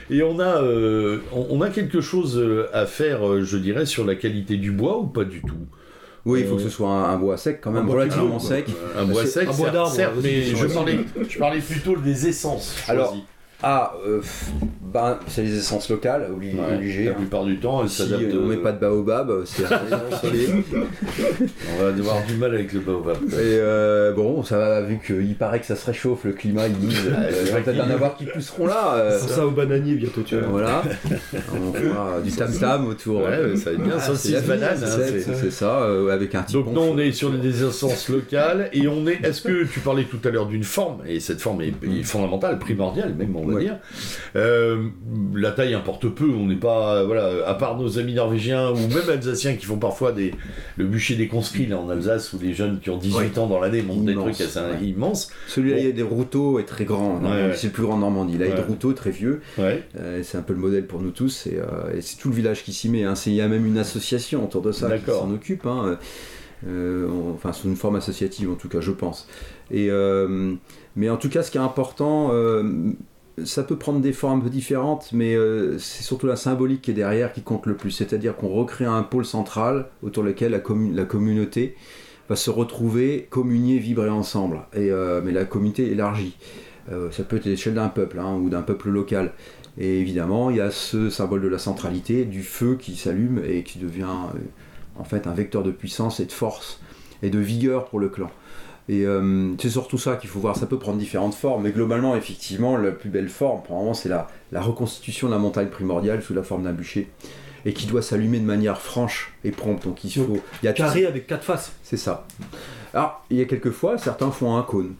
[0.10, 3.86] Et on a, euh, on, on a quelque chose euh, à faire, euh, je dirais,
[3.86, 5.56] sur la qualité du bois ou pas du tout?
[6.25, 8.39] Oui, il faut que ce soit un, un bois sec quand même, Un bois relativement
[8.39, 8.67] sec.
[8.95, 12.75] Un bois sec, un bois certes, d'arbre, mais je parlais, je parlais plutôt des essences.
[12.88, 13.15] Alors.
[13.63, 14.21] Ah, euh,
[14.93, 17.06] ben, c'est les essences locales, obli- Ouais, obligé.
[17.06, 17.15] la hein.
[17.17, 18.34] plupart du temps, elles Si s'adaptent.
[18.34, 19.63] on met euh, pas de baobab, c'est
[20.24, 20.47] isolé.
[21.80, 23.17] On va avoir du mal avec le baobab.
[23.34, 26.74] Et euh, bon, ça va, vu qu'il paraît que ça se réchauffe, le climat, ils
[26.78, 28.95] disent, euh, il va peut-être en avoir qui pousseront là.
[28.95, 30.47] euh, Pour ça au bananier bientôt, tu vois.
[30.47, 30.82] voilà.
[31.54, 33.21] On fera du tam-tam autour.
[33.24, 33.93] Ouais, ça va être bien.
[33.97, 37.30] Ah, c'est banane, hein, c'est- ça, euh, avec un petit Donc non, on est sur
[37.32, 39.24] des essences locales et on est.
[39.24, 42.58] Est-ce que tu parlais tout à l'heure d'une forme et cette forme est, est fondamentale,
[42.60, 43.63] primordiale même, on va Ouais.
[43.63, 43.77] dire.
[44.35, 44.87] Euh,
[45.35, 46.29] la taille importe peu.
[46.29, 50.11] On n'est pas voilà, à part nos amis norvégiens ou même alsaciens qui font parfois
[50.11, 50.33] des
[50.77, 53.59] le bûcher des conscrits là en Alsace où les jeunes qui ont 18 ans dans
[53.59, 54.87] l'année montent des Immense, trucs assez ouais.
[54.87, 55.29] immenses.
[55.47, 55.81] Celui-là, Bon.
[55.81, 57.21] il y a des routeaux est très grand.
[57.55, 58.37] C'est le plus grand en Normandie.
[58.37, 59.41] Là, il y a des routeaux très vieux.
[59.59, 61.47] Euh, c'est un peu le modèle pour nous tous.
[61.47, 63.03] Et, euh, et c'est tout le village qui s'y met.
[63.03, 63.13] hein.
[63.25, 65.65] Il y a même une association autour de ça qui s'en occupe.
[65.65, 65.97] hein.
[66.67, 69.27] Euh, on- enfin, sous une forme associative en tout cas, je pense.
[69.71, 70.53] Et, euh,
[70.95, 72.63] mais en tout cas, ce qui est important, euh,
[73.44, 76.91] ça peut prendre des formes un peu différentes, mais euh, c'est surtout la symbolique qui
[76.91, 77.91] est derrière qui compte le plus.
[77.91, 81.76] C'est-à-dire qu'on recrée un pôle central autour lequel la, commu- la communauté
[82.30, 84.62] va se retrouver, communier, vibrer ensemble.
[84.76, 86.38] Euh, mais la communauté élargie.
[86.91, 89.34] Euh, ça peut être à l'échelle d'un peuple hein, ou d'un peuple local.
[89.78, 93.63] Et évidemment, il y a ce symbole de la centralité, du feu qui s'allume et
[93.63, 94.06] qui devient
[94.98, 96.82] en fait un vecteur de puissance et de force
[97.24, 98.30] et de vigueur pour le clan.
[98.89, 100.56] Et euh, c'est surtout ça qu'il faut voir.
[100.58, 103.94] Ça peut prendre différentes formes, mais globalement, effectivement, la plus belle forme, pour le moment,
[103.94, 107.08] c'est la, la reconstitution de la montagne primordiale sous la forme d'un bûcher
[107.63, 109.84] et qui doit s'allumer de manière franche et prompte.
[109.86, 110.39] Donc il faut.
[110.62, 111.74] Il y a Carré avec quatre faces.
[111.84, 112.26] C'est ça.
[112.94, 114.94] Alors, il y a quelques fois, certains font un cône.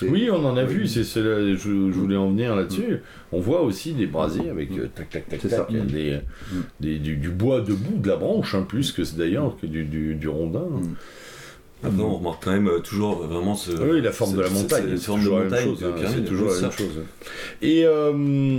[0.00, 3.02] Oui, on en a vu, c'est je, je voulais en venir là-dessus.
[3.30, 5.66] On voit aussi des brasiers avec euh, tac tac tac C'est tac, ça.
[5.70, 5.86] Mm.
[5.86, 6.20] des,
[6.80, 10.14] des- du, du bois debout, de la branche, hein, plus que d'ailleurs que du, du,
[10.14, 10.60] du rondin.
[10.70, 10.94] Mm.
[11.84, 13.72] Après, on remarque quand même euh, toujours vraiment ce.
[13.72, 15.84] Oui, la forme ce- de la montagne, c'est toujours la même chose.
[15.84, 16.62] hein, C'est toujours la ça.
[16.62, 17.00] même chose.
[17.60, 18.58] Et euh,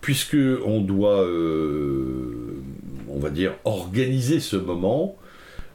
[0.00, 2.62] puisque on doit, euh,
[3.08, 5.16] on va dire, organiser ce moment,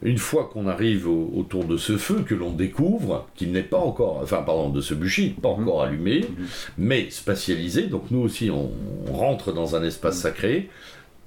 [0.02, 3.78] une fois qu'on arrive au- autour de ce feu que l'on découvre, qu'il n'est pas
[3.78, 5.62] encore, enfin pardon, de ce bûcher, pas Mhm.
[5.62, 6.46] encore allumé, Mhm.
[6.78, 7.82] mais spatialisé.
[7.88, 8.70] Donc nous aussi, on,
[9.08, 10.70] on rentre dans un espace sacré.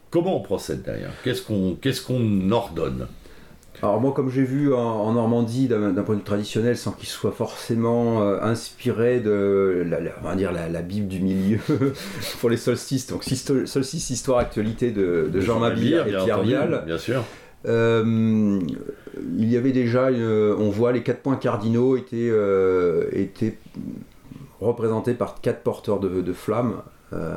[0.10, 1.12] Comment on procède derrière?
[1.24, 3.08] Qu'est-ce qu'on qu'est-ce qu'on ordonne?
[3.84, 7.10] Alors moi, comme j'ai vu en, en Normandie, d'un point de vue traditionnel, sans qu'il
[7.10, 11.60] soit forcément euh, inspiré de, la, la- on va dire, la, la Bible du milieu
[12.40, 16.84] pour les solstices, donc solstice, histoire, actualité de, de Jean Mabille et Pierre entendu, Vial.
[16.86, 17.24] Bien sûr.
[17.66, 18.60] Euh,
[19.38, 23.58] il y avait déjà, une- on voit les quatre points cardinaux étaient, euh, étaient
[24.62, 26.76] représentés par quatre porteurs de, de flammes,
[27.12, 27.36] euh,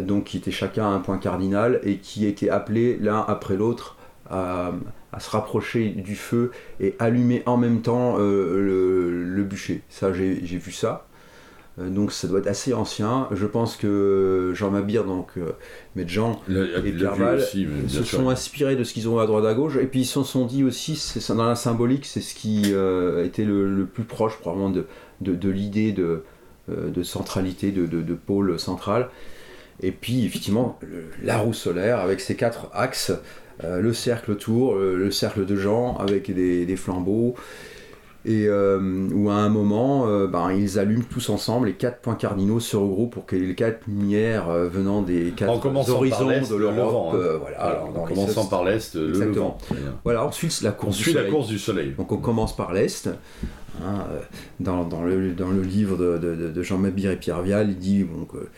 [0.00, 3.96] donc qui étaient chacun un point cardinal et qui étaient appelés l'un après l'autre
[4.28, 4.72] à,
[5.12, 9.82] à se rapprocher du feu et allumer en même temps euh, le, le bûcher.
[9.88, 11.06] Ça, j'ai vu ça.
[11.78, 13.28] Euh, donc ça doit être assez ancien.
[13.32, 15.52] Je pense que Jean Mabire, donc euh,
[16.48, 18.18] Le, Et Pierre Val aussi, se sûr.
[18.20, 20.46] sont inspirés de ce qu'ils ont à droite à gauche et puis ils se sont
[20.46, 24.36] dit aussi c'est dans la symbolique c'est ce qui euh, était le, le plus proche
[24.38, 24.86] probablement de,
[25.20, 26.22] de, de l'idée de,
[26.68, 29.08] de centralité de, de, de pôle central
[29.82, 33.12] et puis effectivement le- la roue solaire avec ses quatre axes
[33.64, 37.34] euh, le cercle autour euh, le cercle de Jean avec des, des flambeaux
[38.28, 38.80] et euh,
[39.14, 42.76] où à un moment, euh, ben, ils allument tous ensemble, les quatre points cardinaux se
[42.76, 47.38] regroupent pour que les quatre lumières venant des quatre horizons de le l'Europe, hein.
[47.40, 49.58] voilà, Alors, en commençant par l'Est, le Exactement.
[49.70, 49.84] Levant.
[50.02, 51.32] Voilà, ensuite la On course du suit la soleil.
[51.32, 51.94] course du soleil.
[51.96, 53.08] Donc on commence par l'Est.
[53.84, 54.04] hein,
[54.58, 57.78] dans, dans le, dans le livre de, de- de Jean Mabire et Pierre Vial, il
[57.78, 58.02] dit
[58.34, 58.48] euh,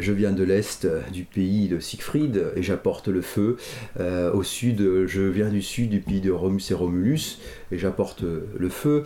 [0.00, 3.56] Je viens de l'Est, euh, du pays de Siegfried, et j'apporte le feu.
[3.98, 7.78] Euh, au Sud, euh, je viens du Sud, du pays de Romus et Romulus, et
[7.78, 9.02] j'apporte euh, le feu.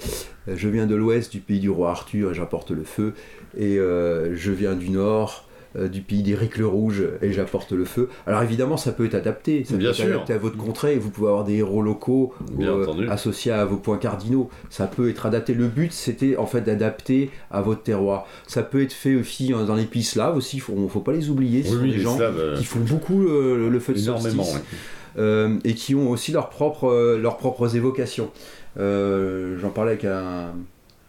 [0.48, 3.14] Euh, Je viens de l'Ouest, du pays du roi Arthur, et j'apporte le feu.
[3.56, 5.55] Et euh, je viens du Nord, euh,
[5.90, 8.08] du pays des ricles rouges et j'apporte le feu.
[8.26, 10.04] Alors évidemment, ça peut être adapté, ça Bien peut sûr.
[10.06, 10.96] être adapté à votre contrée.
[10.96, 14.48] Vous pouvez avoir des héros locaux Bien euh, associés à vos points cardinaux.
[14.70, 15.54] Ça peut être adapté.
[15.54, 18.26] Le but, c'était en fait d'adapter à votre terroir.
[18.46, 20.58] Ça peut être fait aussi euh, dans les pays slaves aussi.
[20.60, 21.62] Faut, faut pas les oublier.
[21.62, 23.98] Ce Oui, sont oui, des gens Slaves, euh, qui font beaucoup le, le feu de
[23.98, 24.44] énormément.
[24.44, 24.54] solstice.
[24.72, 24.78] ouais.
[25.18, 28.30] Euh, et qui ont aussi leurs propres, euh, leurs propres évocations.
[28.78, 30.52] Euh, J'en parlais avec un,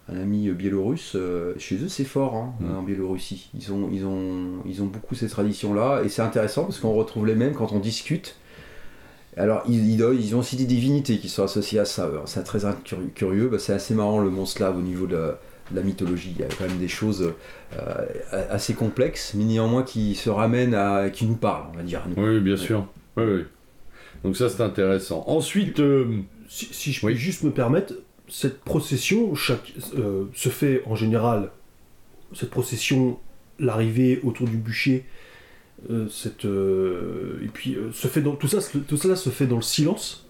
[0.10, 1.14] un ami biélorusse.
[1.16, 2.78] euh, chez eux, c'est fort hein, Mm.
[2.78, 3.50] en Biélorussie.
[3.60, 6.02] Ils ont, ils, ont, ils ont beaucoup ces traditions-là.
[6.06, 8.36] Et c'est intéressant parce qu'on retrouve les mêmes quand on discute.
[9.36, 12.10] Alors, ils, ils, ils ont aussi des divinités qui sont associées à ça.
[12.26, 12.60] C'est très
[13.14, 13.50] curieux.
[13.50, 15.28] Bah, c'est assez marrant le monde slave au niveau de la,
[15.72, 16.34] de la mythologie.
[16.36, 17.34] Il y a quand même des choses
[17.78, 18.06] euh,
[18.50, 21.10] assez complexes, mais néanmoins qui se ramènent à.
[21.12, 22.02] qui nous parlent, on va dire.
[22.08, 22.24] nous.
[22.24, 22.88] Oui, bien sûr.
[23.18, 23.42] Oui, oui.
[24.24, 25.24] Donc ça, c'est intéressant.
[25.28, 26.06] Ensuite, euh,
[26.50, 27.12] Si, si je Oui.
[27.14, 27.94] peux juste me permettre,
[28.30, 29.34] cette procession
[29.98, 31.52] euh, se fait en général,
[32.34, 33.20] cette procession,
[33.60, 35.06] l'arrivée autour du bûcher,
[38.36, 38.48] tout,
[38.98, 40.28] cela se fait dans le silence.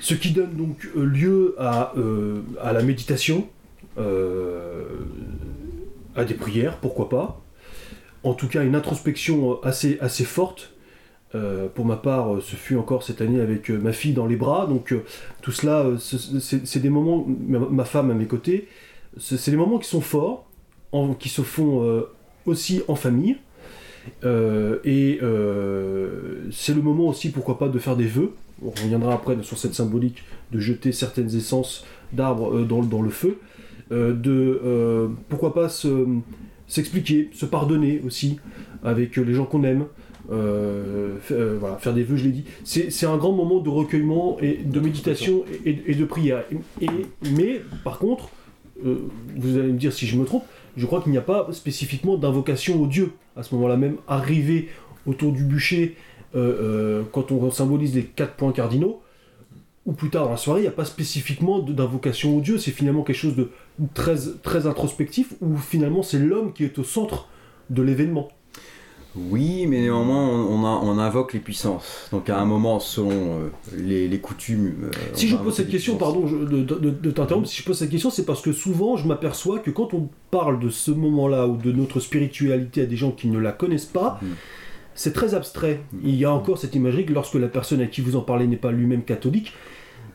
[0.00, 3.48] Ce qui donne donc euh, lieu à, euh, à la méditation,
[6.14, 7.42] à des prières, pourquoi pas.
[8.22, 10.72] En tout cas, une introspection assez forte.
[11.34, 14.26] Euh, pour ma part, euh, ce fut encore cette année avec euh, ma fille dans
[14.26, 14.66] les bras.
[14.66, 14.94] Donc
[15.42, 18.66] tout cela, ce- c'est des moments, ma, femme à mes côtés,
[19.18, 20.48] c'est des moments qui sont forts,
[21.18, 22.02] qui se font
[22.46, 23.36] aussi en famille.
[24.24, 25.18] Et
[26.50, 28.32] c'est le moment aussi, pourquoi pas, de faire des vœux.
[28.64, 33.38] On reviendra après sur cette symbolique de jeter certaines essences d'arbres dans, le- feu.
[33.90, 36.06] De pourquoi pas se-
[36.66, 38.38] s'expliquer, se pardonner aussi
[38.82, 39.84] avec les gens qu'on aime.
[40.30, 42.44] Euh, euh, voilà, faire des vœux, je l'ai dit.
[42.64, 46.44] C'est un grand moment de recueillement et de méditation et, de prière.
[46.80, 48.28] Et, et- mais par contre,
[48.84, 50.44] euh, vous allez me dire si je me trompe,
[50.76, 53.96] je crois qu'il n'y a pas spécifiquement d'invocation au Dieu à ce moment-là même.
[54.06, 54.68] Arrivé
[55.06, 55.96] autour du bûcher,
[56.34, 59.00] quand on symbolise les quatre points cardinaux,
[59.86, 62.58] ou plus tard dans la soirée, il n'y a pas spécifiquement d'invocation au Dieu.
[62.58, 63.50] C'est finalement quelque chose de
[63.94, 67.28] très, très introspectif où finalement c'est l'homme qui est au centre
[67.70, 68.28] de l'événement.
[69.16, 72.08] Oui, mais néanmoins, on, on a- on invoque les puissances.
[72.12, 74.74] Donc à un moment, selon euh, les, les coutumes.
[74.84, 76.14] euh, Si je pose cette question, puissances.
[76.14, 78.96] pardon je- de, de- de t'interrompre, si je pose cette question, c'est parce que souvent
[78.96, 82.96] je m'aperçois que quand on parle de ce moment-là ou de notre spiritualité à des
[82.96, 84.28] gens qui ne la connaissent pas, Mhm.
[84.94, 85.80] c'est très abstrait.
[86.04, 88.46] Il y a encore cette imagerie que lorsque la personne à qui vous en parlez
[88.46, 89.52] n'est pas lui-même catholique,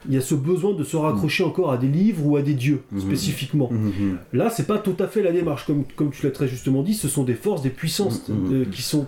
[0.08, 2.54] il y a ce besoin de se raccrocher encore à des livres ou à des
[2.54, 3.00] dieux, Mhm.
[3.02, 3.70] spécifiquement.
[3.72, 4.18] Mhm.
[4.34, 6.94] Là, c'est pas tout à fait la démarche, comme, comme tu l'as très justement dit,
[6.94, 8.54] ce sont des forces, des puissances Mhm.
[8.54, 9.06] euh, qui sont.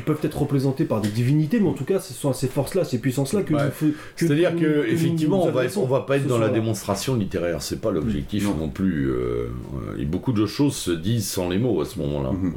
[0.00, 2.84] Qui peuvent être représentées par des divinités, mais en tout cas, ce sont ces forces-là,
[2.84, 3.60] ces puissances-là que Ouais.
[3.78, 3.86] que
[4.16, 7.60] C'est-à-dire nous- que nous effectivement, on va, on va pas être dans la démonstration littéraire,
[7.62, 8.54] c'est pas l'objectif non.
[8.54, 8.68] Non.
[8.68, 9.10] plus.
[9.10, 9.48] euh,
[9.98, 12.30] et beaucoup de choses se disent sans les mots à ce moment-là.
[12.32, 12.54] Mhm.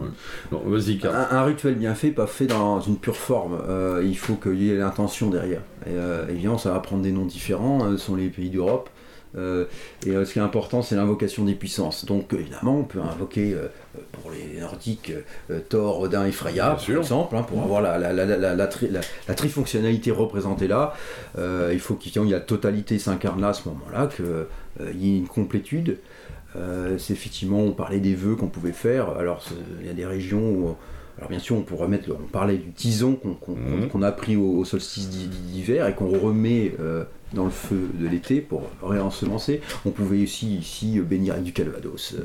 [0.51, 0.59] Ouais.
[0.65, 3.57] Vas-y, un rituel bien fait, pas fait dans une pure forme.
[3.67, 5.61] Euh, il faut qu'il y ait l'intention derrière.
[5.85, 7.83] Et, euh, évidemment, ça va prendre des noms différents.
[7.85, 8.89] euh, Ce sont les pays d'Europe.
[9.35, 9.65] Euh,
[10.05, 12.05] et euh, ce qui est important, c'est l'invocation des puissances.
[12.05, 13.67] Donc, évidemment, on peut invoquer euh,
[14.11, 15.11] pour les Nordiques
[15.69, 18.89] Thor, Odin et Freya, par exemple, hein, pour avoir la, la, la, la, la, tri-
[18.91, 20.93] la- la trifonctionnalité représentée là.
[21.37, 25.17] Il faut qu'il y ait la totalité s'incarne là à ce moment-là, qu'il y ait
[25.17, 25.97] une complétude.
[26.97, 29.09] C'est effectivement, on parlait des vœux qu'on pouvait faire.
[29.17, 29.43] Alors,
[29.81, 30.75] il y a des régions où.
[31.19, 32.09] Alors, bien sûr, on pourrait mettre.
[32.11, 34.03] On parlait du tison qu'on Mhm.
[34.03, 37.03] a pris au, au solstice d'hi- d'hiver et qu'on remet euh,
[37.33, 39.61] dans le feu de l'été pour réensemencer.
[39.85, 42.15] On pouvait aussi ici bénir du calvados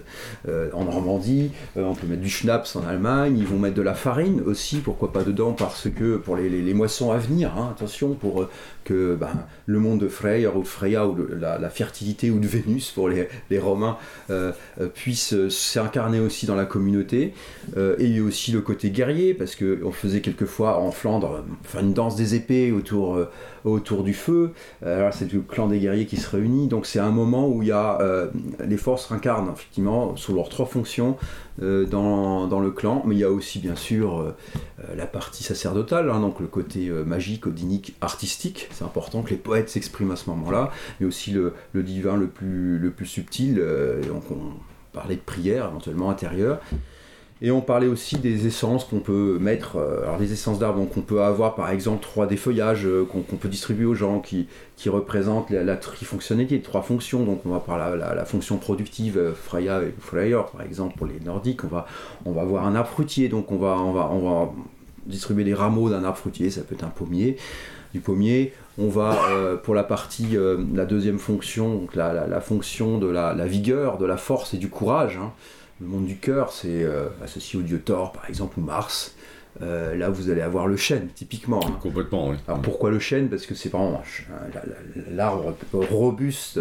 [0.49, 1.51] euh, en Normandie.
[1.77, 3.37] Euh, on peut mettre du schnapps en Allemagne.
[3.39, 7.11] Ils vont mettre de la farine aussi, pourquoi pas dedans, parce que pour les, moissons
[7.11, 8.51] à venir, hein, attention, pour euh,
[8.85, 9.31] que ben,
[9.67, 13.09] le monde de Freyr ou de Freya ou de la, fertilité ou de Vénus pour
[13.09, 13.29] les,
[13.59, 13.99] Romains
[14.95, 17.35] puisse s'incarner aussi dans la communauté.
[17.99, 21.45] Et aussi le côté guerrier, parce qu'on faisait quelquefois en Flandre
[21.79, 24.53] une danse des épées autour du feu.
[25.13, 26.67] C'est le clan des guerriers qui se réunit.
[26.67, 28.29] Donc c'est un moment où il y a, euh,
[28.65, 31.17] les forces s'incarnent effectivement sous leurs trois fonctions
[31.63, 33.03] euh, dans, le clan.
[33.07, 34.35] Mais il y a aussi bien sûr euh,
[34.97, 38.69] la partie sacerdotale, hein, donc le côté magique, odinique, artistique.
[38.73, 40.71] C'est important que les poètes s'expriment à ce moment-là.
[41.01, 43.63] Mais aussi le, divin le plus, le plus subtil.
[44.09, 44.53] donc on
[44.93, 46.61] parlait de prière éventuellement intérieure.
[47.41, 50.97] Et on parlait aussi des essences qu'on peut mettre, euh, alors des essences d'arbres, donc
[50.97, 54.49] on peut avoir par exemple trois des feuillages euh, qu'on peut distribuer aux gens qui,
[54.77, 57.23] qui représentent la, la trifonctionnalité, trois fonctions.
[57.25, 61.07] Donc on va par la, la, fonction productive, euh, Freya et Freyr par exemple pour
[61.07, 61.87] les nordiques, on va,
[62.25, 64.53] on va avoir un arbre fruitier, donc on va, on va, on va
[65.07, 67.37] distribuer des rameaux d'un arbre fruitier, ça peut être un pommier,
[67.95, 68.53] du pommier.
[68.81, 69.17] On va
[69.65, 70.37] pour la partie,
[70.75, 74.55] la deuxième fonction, donc la, la, la fonction de la, la vigueur, de la force
[74.55, 75.19] et du courage.
[75.21, 75.33] hein.
[75.81, 79.15] Le monde du cœur, c'est euh, associé au dieu Thor, par exemple, ou Mars.
[79.63, 81.61] Euh, là, vous allez avoir le chêne, typiquement.
[81.65, 81.79] hein.
[81.81, 82.37] Complètement, oui.
[82.47, 83.29] Alors pourquoi le chêne?
[83.29, 84.03] Parce que c'est vraiment
[85.11, 86.61] l'arbre robuste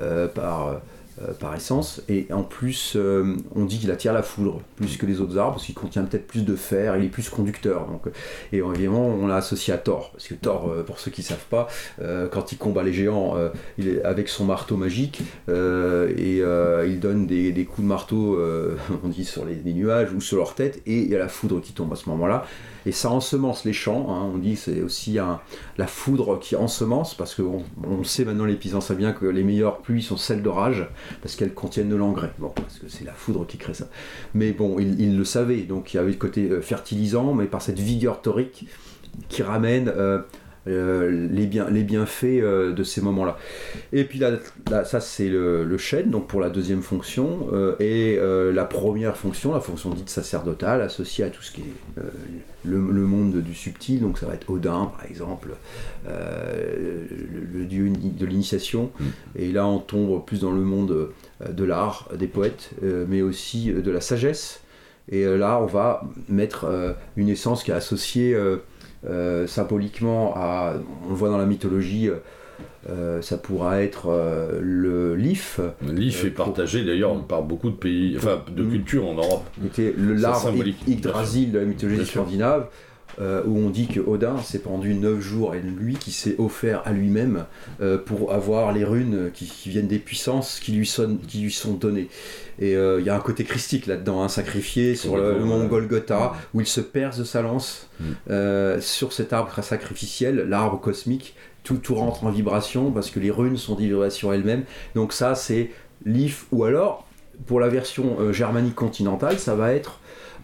[0.00, 0.80] euh, par,
[1.22, 2.02] euh, par essence.
[2.10, 5.54] Et en plus, euh, on dit qu'il attire la foudre plus que les autres arbres,
[5.54, 7.86] parce qu'il contient peut-être plus de fer, il est plus conducteur.
[7.86, 8.02] Donc,
[8.52, 10.10] et évidemment, on l'a associé à Thor.
[10.12, 11.68] Parce que Thor, euh, pour ceux qui ne savent pas,
[12.30, 13.36] quand il combat les géants,
[13.78, 18.38] il est avec son marteau magique, et il donne des, coups de marteau,
[19.04, 21.28] on dit, sur les, les nuages ou sur leur tête, et il y a la
[21.28, 22.44] foudre qui tombe à ce moment-là.
[22.86, 25.18] Et ça ensemence les champs, hein, on dit c'est aussi
[25.76, 29.42] la foudre qui ensemence, parce qu'on on sait maintenant, les paysans savent bien que les
[29.42, 30.88] meilleures pluies sont celles d'orage,
[31.20, 32.32] parce qu'elles contiennent de l'engrais.
[32.38, 33.88] Bon, parce que c'est la foudre qui crée ça.
[34.34, 37.46] Mais bon, ils, ils le savaient, donc il y avait le côté euh, fertilisant, mais
[37.46, 38.66] par cette vigueur torique
[39.28, 40.20] qui ramène euh,
[40.68, 43.38] euh, les, bien, les bienfaits euh, de ces moments-là.
[43.92, 44.32] Et puis là,
[44.70, 48.18] là, ça c'est le, le chêne, donc pour la deuxième fonction, euh, et
[48.52, 52.02] la première fonction, la fonction dite sacerdotale, associée à tout ce qui est
[52.64, 55.50] le, le monde du subtil, donc ça va être Odin par exemple,
[56.06, 58.90] le, le dieu de l'initiation,
[59.36, 61.10] et là on tombe plus dans le monde
[61.48, 64.60] de l'art, des poètes, mais aussi de la sagesse.
[65.08, 66.66] Et là, on va mettre
[67.16, 68.36] une essence qui est associée
[69.46, 70.74] symboliquement à.
[71.04, 72.16] On le voit dans la mythologie, euh,
[72.88, 77.74] euh, ça pourra être euh, le l'if, L'IF Euh, est partagé d'ailleurs par beaucoup de
[77.76, 79.44] pays, enfin de cultures en Europe.
[79.76, 80.52] le l'arbre
[80.86, 82.68] Yggdrasil de la mythologie scandinave,
[83.20, 86.82] euh, où on dit que Odin s'est pendu 9 jours et lui qui s'est offert
[86.84, 87.44] à lui-même
[87.80, 91.52] euh, pour avoir les runes qui, qui viennent des puissances qui lui, sont, qui lui
[91.52, 92.08] sont données.
[92.58, 95.68] Et euh, il y a un côté christique là-dedans, un sacrifié sur le, mont ouais.
[95.68, 98.04] Golgotha, où il se perce de sa lance Mm.
[98.30, 101.34] euh, sur cet arbre sacrificiel, l'arbre cosmique.
[101.64, 104.62] Tout, tout rentre en vibration parce que les runes sont des vibrations elles-mêmes.
[104.94, 105.70] Donc ça, c'est
[106.04, 107.08] l'if ou alors
[107.46, 109.98] pour la version euh, germanique continentale, ça va être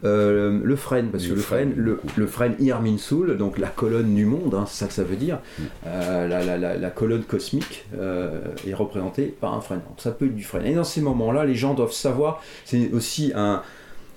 [0.04, 2.28] euh, le frêne, parce que le frêne, le, le
[2.60, 5.62] Irminsul, donc la colonne du monde, hein, c'est ça que ça veut dire, Mm.
[5.86, 9.80] euh, la, la- la- la colonne cosmique euh, est représentée par un frêne.
[9.88, 10.66] Donc ça peut être du frêne.
[10.66, 13.62] Et dans ces moments-là, les gens doivent savoir, c'est aussi un,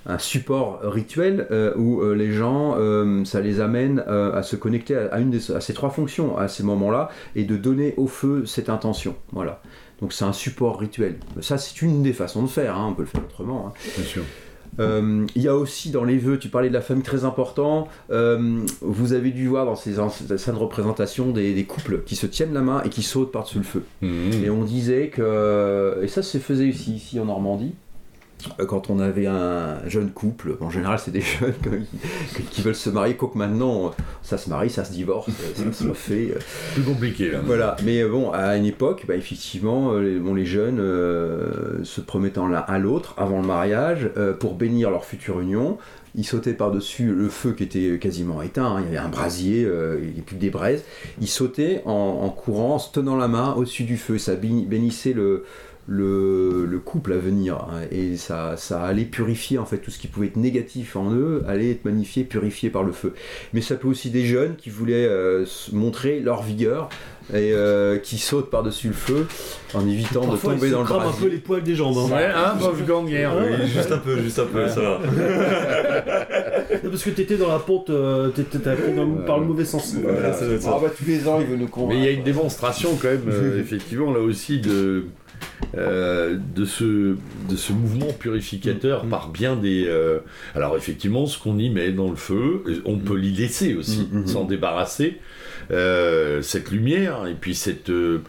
[0.07, 4.95] un support rituel euh, où euh, les gens, euh, ça les amène à se connecter
[4.95, 8.07] à, à une des- à ces trois fonctions à ces moments-là et de donner au
[8.07, 9.15] feu cette intention.
[9.31, 9.61] Voilà.
[10.01, 11.15] Donc c'est un support rituel.
[11.41, 12.75] Ça, c'est une des façons de faire.
[12.77, 13.67] hein, on peut le faire autrement.
[13.67, 13.73] hein.
[13.97, 14.23] Bien sûr.
[14.80, 17.88] Euh, il y a aussi dans les vœux, tu parlais de la famille très important,
[18.11, 22.53] euh, vous avez dû voir dans ces anciennes représentations des, des couples qui se tiennent
[22.53, 23.84] la main et qui sautent par-dessus le feu.
[24.01, 24.43] Mhm.
[24.43, 27.84] Et on disait que, et ça se faisait aussi ici en Normandie, euh,
[28.68, 31.54] quand on avait un jeune couple, en général c'est des jeunes
[32.36, 33.91] qui, qui veulent se marier, quoique maintenant
[34.22, 36.34] ça se marie, ça se divorce, ça se refait.
[36.36, 36.39] euh,
[36.74, 37.39] Plus compliqué là.
[37.46, 41.84] voilà, mais euh, bon, à une époque, bah, effectivement, euh, les, bon, les jeunes euh,
[41.84, 45.78] se promettant l'un à l'autre avant le mariage euh, pour bénir leur future union.
[46.18, 49.66] Ils sautaient par-dessus le feu qui était quasiment éteint, hein, il y avait un brasier,
[49.66, 50.84] euh, il n'y avait plus que des braises.
[51.20, 51.91] Ils sautaient en,
[52.24, 54.18] en courant, en se tenant la main au-dessus du feu.
[54.18, 55.43] Ça béni- bénissait le,
[55.88, 59.99] le, le couple à venir hein, et ça, ça allait purifier en fait tout ce
[59.99, 63.13] qui pouvait être négatif en eux, allait être magnifié, purifié par le feu.
[63.53, 66.89] Mais ça peut aussi des jeunes qui voulaient euh, montrer leur vigueur
[67.33, 69.27] et euh, qui sautent par-dessus le feu
[69.73, 71.27] en évitant Parfois, de tomber il se dans le crame un brasier.
[71.27, 71.97] peu les poils des jambes.
[71.97, 72.15] hein.
[72.15, 74.99] Ouais, hein, Wolfgang Oui, juste un peu, juste un peu, ça va.
[76.89, 79.95] Parce que t'étais dans la pente, euh, t'étais pris dans par le mauvais sens.
[80.01, 80.73] Voilà, ça doit être ça.
[80.75, 81.99] Ah bah tous les ans il veut nous Mais convaincre.
[81.99, 85.05] il y a une démonstration quand même, euh, effectivement, là aussi, de,
[85.77, 87.15] euh, de, ce,
[87.49, 89.09] de ce mouvement purificateur Mm.
[89.09, 89.86] par bien des...
[89.88, 90.19] euh,
[90.53, 94.19] alors effectivement, ce qu'on y met dans le feu, on peut l'y laisser aussi, Mm,
[94.21, 95.19] mm, s'en débarrasser.
[95.71, 97.89] Euh, cette lumière, et puis cette...
[97.89, 98.21] euh,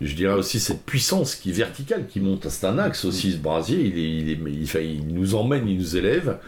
[0.00, 2.46] je dirais aussi cette puissance qui est verticale, qui monte.
[2.48, 3.80] C'est un axe aussi, ce brasier.
[3.80, 6.38] Il, est, il, est- il, enfin, il nous emmène, il nous élève.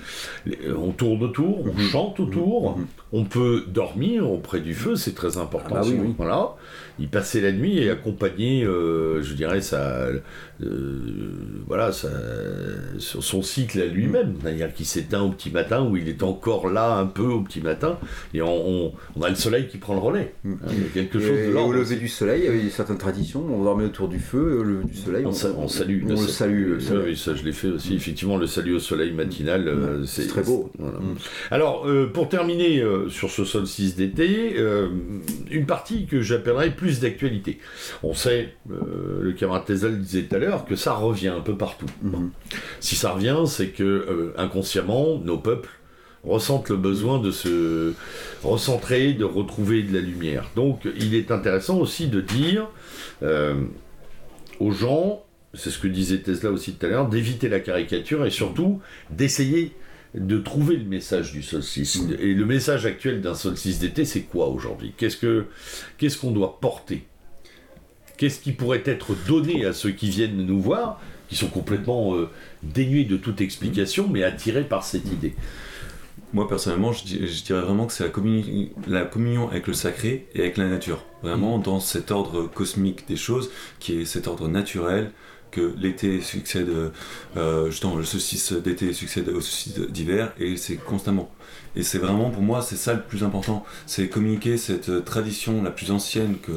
[0.76, 1.88] On tourne autour, on Mhm.
[1.90, 2.76] chante autour.
[2.76, 2.86] Mhm.
[3.12, 5.76] On peut dormir auprès du feu, c'est très important.
[5.78, 6.14] Ah bah oui, oui.
[6.18, 6.50] Voilà.
[6.98, 10.08] Il passait la nuit et accompagnait, euh, je dirais, sa,
[10.62, 11.30] euh,
[11.66, 12.08] voilà, sa-
[12.98, 14.34] son cycle à lui-même.
[14.42, 17.60] C'est-à-dire qu'il s'éteint au petit matin, où il est encore là un peu au petit
[17.60, 17.98] matin.
[18.34, 20.32] Et on, on- on a le soleil qui prend le relais.
[20.44, 20.52] Mm.
[20.54, 21.74] Hein, Il y a quelque Et- chose de et au l'ordre.
[21.74, 23.44] lever du soleil, il y avait certaines traditions.
[23.50, 25.24] On dormait autour du feu, au lever du soleil.
[25.26, 26.02] On, sa- on salue.
[26.06, 26.68] On le sa- salue.
[26.90, 27.94] le Oui, ça je l'ai fait aussi.
[27.94, 30.70] Effectivement, le salut au soleil matinal, euh, Ouais, c'est très beau.
[30.78, 30.98] voilà.
[30.98, 31.16] Mm.
[31.50, 34.88] Alors, euh, pour terminer euh, sur ce solstice d'été, euh,
[35.50, 37.58] une partie que j'appellerais plus d'actualité.
[38.02, 41.56] On sait, euh, le camarade Tezel disait tout à l'heure, que ça revient un peu
[41.56, 41.86] partout.
[42.02, 42.30] Mhm.
[42.80, 45.70] Si ça revient, c'est que euh, inconsciemment, nos peuples
[46.24, 47.92] ressentent le besoin de se
[48.42, 50.50] recentrer, de retrouver de la lumière.
[50.56, 52.68] Donc, il est intéressant aussi de dire
[53.22, 53.54] euh,
[54.58, 55.24] aux gens,
[55.54, 58.80] c'est ce que disait Tesla aussi tout à l'heure, d'éviter la caricature et surtout
[59.10, 59.72] d'essayer
[60.16, 62.00] de trouver le message du solstice.
[62.18, 64.92] Et le message actuel d'un solstice d'été, c'est quoi aujourd'hui?
[64.96, 65.44] Qu'est-ce que
[65.98, 67.04] qu'est-ce qu'on doit porter?
[68.16, 72.30] Qu'est-ce qui pourrait être donné à ceux qui viennent nous voir, qui sont complètement euh,
[72.62, 75.34] dénués de toute explication, mais attirés par cette idée?
[76.32, 79.74] Moi personnellement, je, di- je dirais vraiment que c'est la, communi- la communion avec le
[79.74, 81.04] sacré et avec la nature.
[81.22, 83.50] Vraiment dans cet ordre cosmique des choses,
[83.80, 85.12] qui est cet ordre naturel,
[85.50, 86.70] que l'été succède,
[87.36, 91.30] euh, justement, le solstice d'été succède au solstice d'hiver, et c'est constamment.
[91.74, 93.64] Et c'est vraiment, pour moi, c'est ça le plus important.
[93.86, 96.52] C'est communiquer cette tradition la plus ancienne que,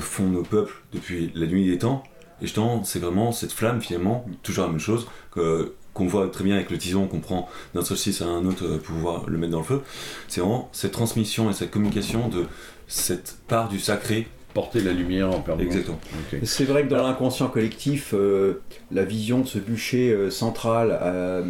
[0.00, 2.02] font nos peuples depuis la nuit des temps.
[2.40, 6.44] Et justement, c'est vraiment cette flamme, finalement, toujours la même chose, que, qu'on voit très
[6.44, 9.52] bien avec le tison qu'on prend d'un solstice à un autre pour pouvoir le mettre
[9.52, 9.82] dans le feu.
[10.28, 12.46] C'est vraiment cette transmission et cette communication de
[12.88, 14.26] cette part du sacré.
[14.54, 15.72] Porter la lumière en permanence.
[15.72, 16.00] Exactement.
[16.32, 16.40] Ok.
[16.42, 21.44] C'est vrai que dans l'inconscient collectif, euh, la vision de ce bûcher euh, central euh,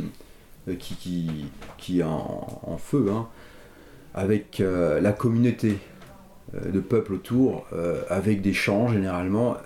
[0.79, 1.27] qui, qui,
[1.79, 3.27] qui est en, en feu, hein,
[4.15, 5.79] avec euh, la communauté
[6.55, 9.57] euh, de peuple autour, euh, avec des chants généralement,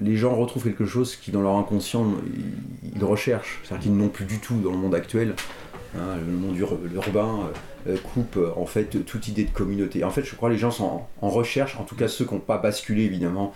[0.00, 2.06] les gens retrouvent quelque chose qui dans leur inconscient
[2.82, 5.34] ils, ils recherchent, c'est-à-dire qu'ils n'ont plus du tout dans le monde actuel.
[5.96, 7.50] Hein, le monde ur- urbain
[7.88, 10.04] euh, coupe euh, en fait toute idée de communauté.
[10.04, 12.34] En fait, je crois que les gens sont en, recherche, en tout cas ceux qui
[12.34, 13.52] n'ont pas basculé évidemment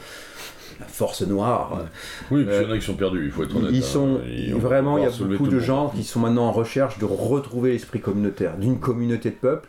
[0.80, 1.84] la force noire.
[2.32, 3.70] Oui, puis il y en a qui sont perdus, il faut être honnête.
[3.72, 3.86] Ils hein.
[3.86, 6.98] sont Ils vont vraiment, il y a beaucoup de gens qui sont maintenant en recherche
[6.98, 9.68] de retrouver l'esprit communautaire, d'une communauté de peuple,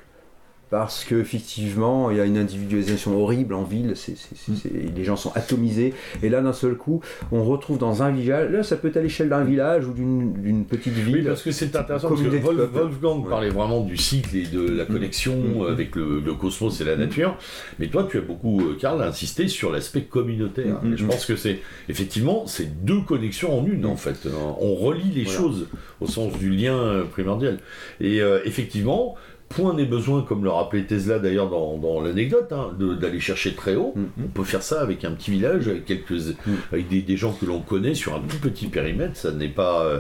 [0.70, 3.94] parce que effectivement, il y a une individualisation horrible en ville.
[3.96, 5.94] c'est c'est- c'est- c'est- les gens sont atomisés,
[6.24, 7.02] et là d'un seul coup,
[7.32, 8.52] on retrouve dans un village.
[8.52, 11.26] Là, ça peut être à l'échelle d'un village ou d'une d'une petite Oui, ville.
[11.26, 12.70] parce que c'est intéressant, parce que Wolf-.
[12.74, 13.30] Wolfgang Ouais.
[13.30, 15.62] parlait vraiment du cycle et de la connexion Mm.
[15.62, 17.38] euh, avec le, le cosmos et la nature,
[17.80, 20.80] mais toi tu as beaucoup, euh, Karl, insisté sur l'aspect communautaire.
[20.84, 21.08] Mm, Et je mm.
[21.08, 21.60] pense que c'est,
[21.90, 24.28] effectivement, c'est deux connexions en une en fait.
[24.60, 25.40] On relie les Voilà.
[25.40, 25.68] choses
[26.02, 27.60] au sens du lien euh, primordial.
[28.02, 29.16] Et euh, effectivement,
[29.50, 33.76] point n'est besoin, comme le rappelait Tesla d'ailleurs dans, dans l'anecdote, hein, d'aller chercher très
[33.76, 33.94] haut.
[33.96, 34.04] Mm.
[34.26, 36.36] On peut faire ça avec un petit village, avec, quelques,
[36.72, 39.16] avec des, des gens que l'on connaît sur un tout petit périmètre.
[39.16, 39.86] Ça n'est pas.
[39.86, 40.00] euh,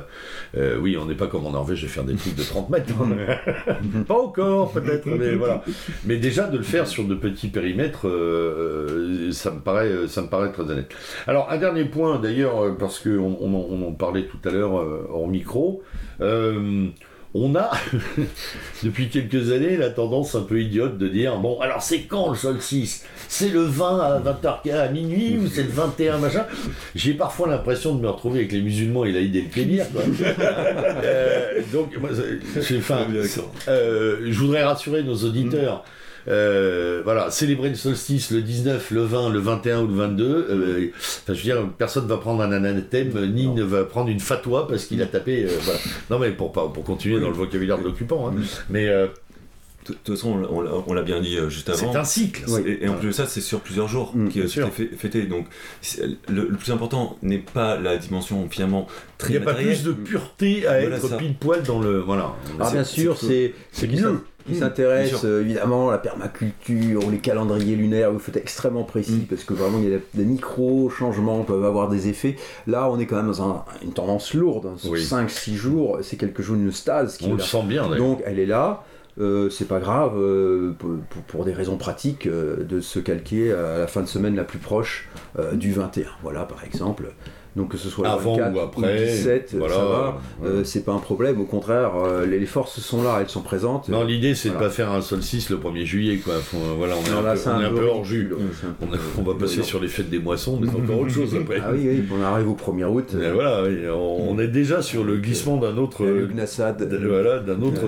[0.57, 2.93] euh, oui, on n'est pas comme en Norvège de faire des trucs de 30 mètres.
[3.01, 3.75] hein.
[4.07, 5.63] pas encore, peut-être, mais voilà.
[6.05, 10.27] Mais déjà, de le faire sur de petits périmètres, euh, ça, me paraît, ça me
[10.27, 10.89] paraît très honnête.
[11.27, 14.77] Alors, un dernier point, d'ailleurs, parce qu'on on, en- on en parlait tout à l'heure
[14.79, 15.81] euh, hors micro.
[16.21, 16.87] euh,
[17.37, 17.69] on a,
[18.83, 22.35] depuis quelques années, la tendance un peu idiote de dire bon, alors c'est quand le
[22.35, 26.45] solstice C'est le 20 à 20h à minuit ou c'est le 21 machin?
[26.95, 29.85] J'ai parfois l'impression de me retrouver avec les musulmans et l'Aïd el Kébir.
[31.05, 33.07] Euh, donc, moi, enfin,
[33.67, 35.83] euh, je voudrais rassurer nos auditeurs.
[36.27, 40.23] Euh, voilà, célébrer le solstice le 19, le 20, le 21 ou le 22.
[40.49, 40.87] euh,
[41.23, 44.67] enfin, je veux dire, personne va prendre un anathème, ni ne va prendre une fatwa
[44.67, 45.43] parce qu'il a tapé.
[45.45, 45.79] euh, voilà.
[46.09, 48.27] Non, mais pour, pas- pour continuer dans le vocabulaire de l'occupant.
[48.29, 48.33] hein.
[48.69, 49.07] Mais euh,
[49.87, 50.41] De toute façon,
[50.87, 51.91] on l'a- bien dit juste avant.
[51.91, 52.43] c'est un cycle.
[52.47, 52.61] Oui.
[52.65, 55.23] Et, et en plus de ça, c'est sur plusieurs jours Mm, qui fait- fêté.
[55.27, 55.45] Donc,
[56.27, 59.83] le, le plus important n'est pas la dimension finalement Il très n'y a pas plus
[59.83, 61.17] de pureté à Voilà être ça.
[61.17, 61.99] pile poil dans le.
[61.99, 62.33] Voilà.
[62.57, 63.53] Alors bien sûr, c'est
[63.87, 64.21] mieux.
[64.45, 68.37] Qui Mmh, s'intéresse euh, évidemment à la permaculture, les calendriers lunaires, où il faut être
[68.37, 69.27] extrêmement précis Mmh.
[69.29, 72.35] parce que vraiment il y a des, micro-changements peuvent avoir des effets.
[72.67, 74.65] Là, on est quand même dans un- une tendance lourde.
[74.67, 74.75] hein.
[74.77, 75.03] Sur Oui.
[75.03, 77.43] 5-6 jours, c'est quelque chose d'une stase qui On est le là.
[77.43, 77.95] sent bien.
[77.97, 78.83] Donc elle est là.
[79.17, 80.73] Euh, c'est pas grave euh,
[81.27, 84.59] pour, des raisons pratiques euh, de se calquer à la fin de semaine la plus
[84.59, 85.07] proche
[85.53, 86.07] du 21.
[86.21, 87.13] Voilà par exemple.
[87.55, 89.73] Donc que ce soit Avant le 24 ou après, 17, euh, voilà.
[89.75, 90.17] ça va.
[90.41, 90.47] Ouais.
[90.49, 91.39] Euh, c'est pas un problème.
[91.39, 93.87] Au contraire, euh, les, les forces sont là, elles sont présentes.
[93.87, 94.67] Non, l'idée c'est de Voilà.
[94.67, 96.33] pas faire un solstice le 1er juillet, quoi.
[96.35, 97.89] Faut- voilà, on est Non, un là, peu, on est un peu ridicule.
[97.89, 98.33] hors jus.
[98.81, 101.33] On, a- on va passer sur les fêtes des moissons, mais c'est encore autre chose
[101.39, 101.59] après.
[101.63, 103.15] Ah oui, oui, on arrive au 1er août.
[103.17, 106.77] Mais voilà, on, on est déjà sur le glissement d'un autre, Le Gnassad.
[106.89, 107.83] de- voilà, d'un autre,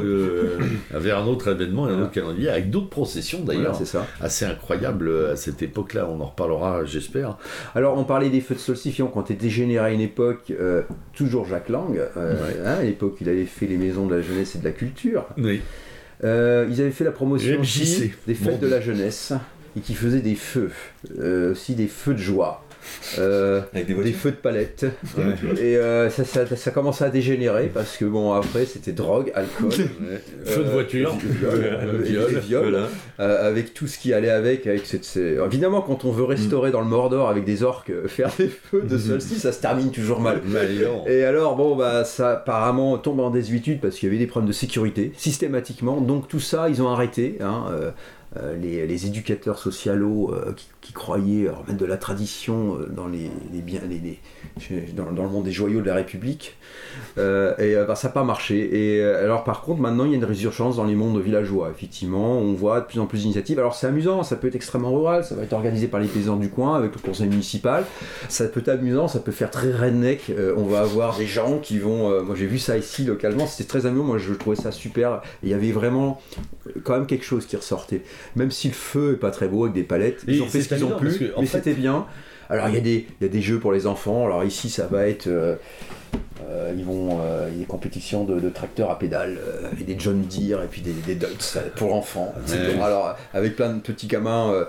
[0.91, 4.05] vers un autre événement et un autre calendrier, avec d'autres processions Voilà, d'ailleurs, c'est ça.
[4.21, 6.07] assez incroyables euh, à cette époque-là.
[6.09, 7.37] On en reparlera, j'espère.
[7.75, 10.83] Alors, on parlait des feux de solstifiant quand était dégénéré à une époque, euh,
[11.13, 12.33] toujours Jacques Lang, euh,
[12.65, 15.25] hein, à l'époque il avait fait les maisons de la jeunesse et de la culture.
[15.37, 15.61] Oui.
[16.23, 18.57] Euh, ils avaient fait la promotion aussi des fêtes Bon.
[18.57, 19.33] de la jeunesse
[19.75, 20.71] et qui faisaient des feux,
[21.19, 22.63] euh, aussi des feux de joie.
[23.19, 24.85] Euh, Avec des feux de palette
[25.59, 29.71] et euh, ça, ça, ça commençait à dégénérer parce que bon après c'était drogue, alcool,
[30.45, 31.15] Feu de euh, voiture.
[31.17, 32.31] viol, euh, Viol.
[32.35, 32.63] et viol.
[32.69, 32.87] Voilà.
[33.19, 34.67] Euh, avec tout ce qui allait avec.
[34.67, 38.29] avec cette, Évidemment, quand on veut restaurer dans le Mordor avec des orques, euh, faire
[38.37, 40.41] des feux de solstice, ça se termine toujours mal.
[41.07, 44.47] Et alors, bon, bah, ça apparemment tombe en désuétude parce qu'il y avait des problèmes
[44.49, 46.01] de sécurité, systématiquement.
[46.01, 47.37] Donc, tout ça, ils ont arrêté.
[47.41, 47.65] hein,
[48.41, 53.29] euh, euh, les, éducateurs socialos euh, qui, croyaient remettre de la tradition euh, dans, les,
[53.61, 54.19] biens, les,
[54.93, 56.57] dans, le monde des joyaux de la République.
[57.17, 58.95] et bah, ça n'a pas marché.
[58.95, 61.69] Et alors par contre, maintenant, il y a une résurgence dans les mondes villageois.
[61.69, 63.59] Effectivement, on voit de plus en plus d'initiatives.
[63.59, 66.37] Alors c'est amusant, ça peut être extrêmement rural, ça va être organisé par les paysans
[66.37, 67.83] du coin avec le conseil municipal.
[68.29, 70.31] Ça peut être amusant, ça peut faire très redneck.
[70.55, 72.23] on va avoir des gens qui vont...
[72.23, 74.05] moi j'ai vu ça ici localement, c'était très amusant.
[74.05, 75.21] Moi je trouvais ça super.
[75.43, 76.21] Il y avait vraiment
[76.83, 78.03] quand même quelque chose qui ressortait
[78.35, 80.69] même si le feu est pas très beau avec des palettes, ils ont fait ce
[80.69, 82.05] qu'ils ont pu, mais c'était bien.
[82.49, 84.87] Alors il y, a des, y a des jeux pour les enfants, alors ici ça
[84.87, 85.57] va être euh,
[86.49, 89.83] euh, ils vont, euh, il y a des compétitions de, tracteurs à pédales, euh, et
[89.83, 91.25] des John Deere et puis des, des
[91.75, 92.33] pour enfants.
[92.81, 94.65] Alors avec plein de petits gamins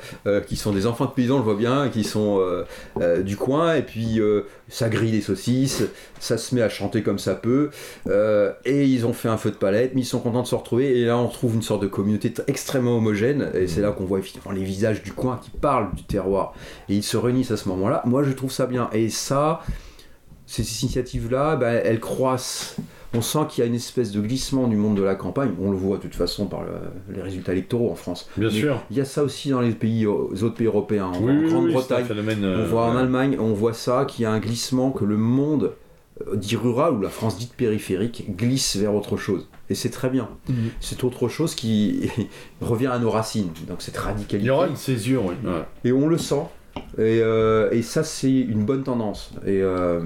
[0.46, 2.40] qui sont des enfants de paysans, on le voit bien, qui sont
[3.20, 4.20] du coin, et puis
[4.68, 5.84] ça grille des saucisses,
[6.18, 7.70] ça se met à chanter comme ça peut,
[8.64, 10.98] et ils ont fait un feu de palette, mais ils sont contents de se retrouver,
[10.98, 14.18] et là on trouve une sorte de communauté extrêmement homogène, et c'est là qu'on voit
[14.18, 16.54] effectivement les visages du coin qui parlent du terroir,
[16.88, 18.02] et ils se réunissent à ce moment-là.
[18.04, 19.60] Moi je trouve ça bien, et ça
[20.48, 22.76] ces initiatives-là, ben, elles croissent.
[23.14, 25.52] On sent qu'il y a une espèce de glissement du monde de la campagne.
[25.60, 26.62] On le voit de toute façon par
[27.14, 28.28] les résultats électoraux en France.
[28.36, 28.82] Bien sûr.
[28.90, 31.06] Il y a ça aussi dans les pays, autres pays européens.
[31.06, 34.90] en Grande-Bretagne, on euh, voit en Allemagne, on voit ça, qu'il y a un glissement,
[34.90, 35.72] que le monde
[36.26, 39.48] euh, dit rural ou la France dite périphérique glisse vers autre chose.
[39.70, 40.28] Et c'est très bien.
[40.48, 40.70] Mhm.
[40.80, 42.10] C'est autre chose qui
[42.62, 43.50] revient à nos racines.
[43.66, 44.38] Donc cette radicalité.
[44.38, 45.34] Il y aura une césure, oui.
[45.84, 46.42] Et on le sent.
[46.98, 49.30] Euh, et, ça, c'est une bonne tendance.
[49.46, 50.00] Et, euh,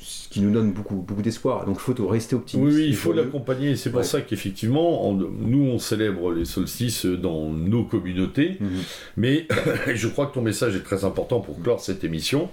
[0.00, 1.64] ce qui nous donne beaucoup, beaucoup d'espoir.
[1.66, 2.76] Donc, il faut rester optimiste.
[2.76, 3.76] Oui, il faut l'accompagner.
[3.76, 8.56] C'est pour ça qu'effectivement, nous, on célèbre les solstices dans nos communautés.
[8.60, 8.68] Mhm.
[9.16, 9.46] Mais
[9.94, 12.48] je crois que ton message est très important pour clore cette émission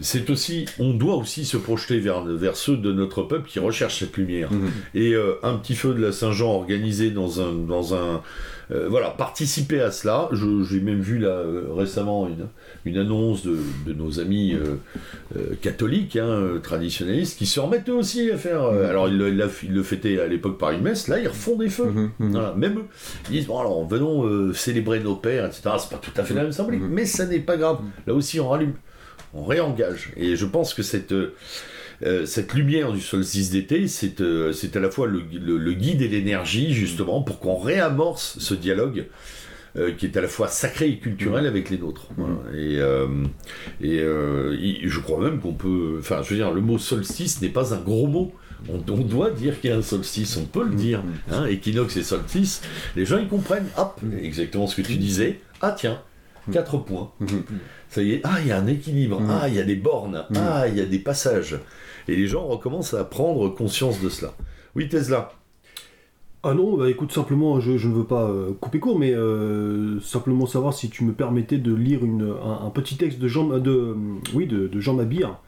[0.00, 4.00] c'est aussi, on doit aussi se projeter vers, vers ceux de notre peuple qui recherchent
[4.00, 4.52] cette lumière.
[4.52, 4.70] Mhm.
[4.94, 8.22] Et euh, un petit feu de la Saint-Jean organisé dans un, dans un,
[8.72, 10.28] euh, voilà, participer à cela.
[10.32, 12.46] J'ai même vu là euh, récemment une,
[12.84, 18.30] une annonce de, de, nos amis euh, catholiques, hein, traditionnalistes, qui se remettent eux aussi
[18.30, 18.64] à faire.
[18.64, 21.86] alors ils, le fêtaient à l'époque par une messe, là ils refont des feux.
[21.86, 22.54] Mhm, mhm.
[22.56, 22.84] même eux,
[23.28, 25.62] ils disent bon alors venons célébrer nos pères, etc.
[25.78, 26.90] C'est pas tout à fait la même symbolique, mhm.
[26.90, 27.78] mais ça n'est pas grave.
[28.06, 28.74] Là aussi on rallume,
[29.32, 30.12] on réengage.
[30.16, 31.14] Et je pense que cette
[32.02, 35.20] euh, cette lumière du solstice d'été, c'est euh, à la fois le,
[35.72, 39.06] guide et l'énergie, justement, pour qu'on réamorce ce dialogue.
[39.78, 41.48] Euh, qui est à la fois sacré et culturel mm.
[41.48, 42.08] avec les nôtres.
[42.16, 43.26] Mm.
[43.82, 45.96] Et, et je crois même qu'on peut.
[45.98, 48.32] Enfin, je veux dire, le mot solstice n'est pas un gros mot.
[48.70, 50.76] On, doit dire qu'il y a un solstice, on peut le mm.
[50.76, 51.02] dire.
[51.30, 52.62] Hein, équinoxe et solstice,
[52.96, 53.68] les gens ils comprennent.
[53.76, 55.40] Hop, exactement ce que tu disais.
[55.60, 56.00] Ah tiens,
[56.50, 57.12] quatre points.
[57.90, 59.22] Ça y est, ah, il y a un équilibre.
[59.28, 60.24] Ah, il y a des bornes.
[60.34, 61.56] Ah, il y a des passages.
[62.08, 64.32] Et les gens recommencent à prendre conscience de cela.
[64.74, 65.32] Oui, Tesla.
[66.48, 70.46] Ah non, bah écoute, simplement, je, ne veux pas euh, couper court, mais euh, simplement
[70.46, 73.96] savoir si tu me permettais de lire un, petit texte de Jean, de,
[74.32, 75.38] oui, de, Jean Mabir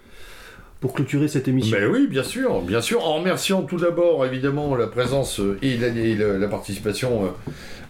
[0.81, 1.77] pour clôturer cette émission.
[1.79, 5.77] Mais oui, bien sûr, bien sûr, en remerciant tout d'abord évidemment la présence euh, et
[5.77, 7.33] la, participation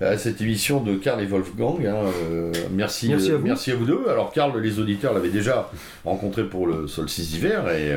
[0.00, 1.84] à cette émission de Karl et Wolfgang.
[1.86, 1.96] Hein,
[2.72, 3.44] merci, merci, à vous.
[3.44, 4.08] merci à vous deux.
[4.08, 5.70] Alors Karl, les auditeurs l'avaient déjà
[6.04, 7.96] rencontré pour le solstice d'hiver et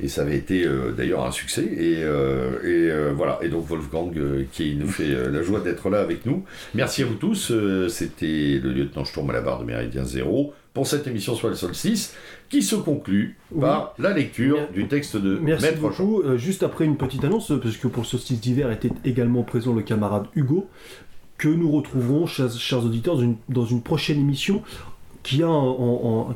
[0.00, 1.64] et ça avait été euh, d'ailleurs un succès.
[1.64, 3.38] Et, euh, et euh, voilà.
[3.42, 4.12] Et donc Wolfgang
[4.52, 6.44] qui nous fait la joie d'être là avec nous.
[6.74, 7.52] Merci à vous tous.
[7.88, 11.56] C'était le lieutenant Sturm à la barre de Méridien Zéro pour cette émission sur le
[11.56, 12.14] solstice
[12.48, 16.36] qui se conclut par la lecture du texte de Merci Maître beaucoup.
[16.36, 19.82] juste après une petite annonce, parce que pour le solstice d'hiver était également présent le
[19.82, 20.68] camarade Hugo,
[21.36, 24.62] que nous retrouverons, chers, chers auditeurs, dans une, dans une prochaine émission
[25.24, 25.50] qui, a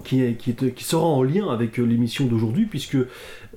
[0.03, 2.99] qui, qui, sera en lien avec l'émission d'aujourd'hui, puisque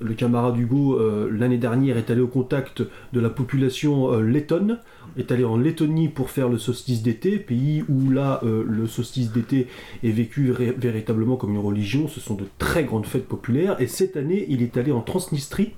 [0.00, 4.78] le camarade Hugo, euh, l'année dernière, est allé au contact de la population euh, lettonne,
[5.16, 9.32] est allé en Lettonie pour faire le solstice d'été, pays où là, euh, le solstice
[9.32, 9.68] d'été
[10.02, 14.16] est vécu véritablement comme une religion, ce sont de très grandes fêtes populaires, et cette
[14.16, 15.72] année, il est allé en Transnistrie,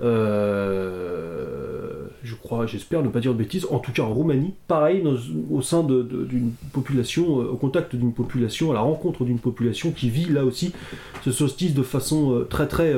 [0.00, 5.02] euh, je crois, j'espère ne pas dire de bêtises, en tout cas en Roumanie, pareil,
[5.50, 10.08] au sein d'une population, euh, au contact d'une population, à la rencontre d'une population qui
[10.08, 10.72] vit là aussi
[11.24, 12.94] ce solstice de façon très très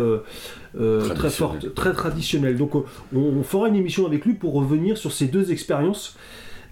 [0.75, 2.57] très forte, très traditionnelle.
[2.57, 2.75] Donc
[3.15, 6.17] on, fera une émission avec lui pour revenir sur ces deux expériences.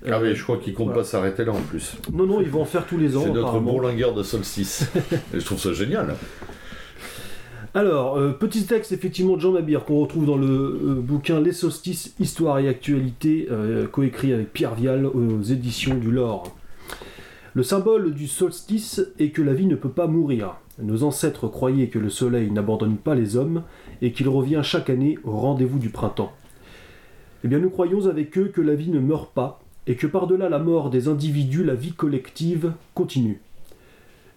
[0.07, 1.97] Ah oui, je crois qu'il compte pas s'arrêter là en plus.
[2.13, 3.23] Non, non, ils vont en faire tous les ans.
[3.25, 4.91] C'est notre bourlingueur de solstice.
[5.35, 6.15] je trouve ça génial.
[7.75, 11.53] Alors, euh, petit texte effectivement de Jean Mabir qu'on retrouve dans le euh, bouquin Les
[11.53, 16.57] Solstices, Histoire et Actualité, euh, coécrit avec Pierre Vial aux éditions du Lore.
[17.55, 20.57] Le symbole du solstice est que la vie ne peut pas mourir.
[20.81, 23.63] Nos ancêtres croyaient que le soleil n'abandonne pas les hommes
[24.03, 26.33] et qu'il revient chaque année au rendez-vous du printemps.
[27.45, 30.49] Eh bien, nous croyons avec eux que la vie ne meurt pas et que par-delà
[30.49, 33.41] la mort des individus, la vie collective continue.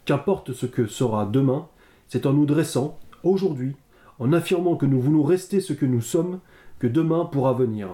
[0.06, 1.68] Qu'importe ce que sera demain,
[2.08, 3.76] c'est en nous dressant, aujourd'hui,
[4.20, 6.40] en affirmant que nous voulons rester ce que nous sommes,
[6.80, 7.90] que demain pourra venir.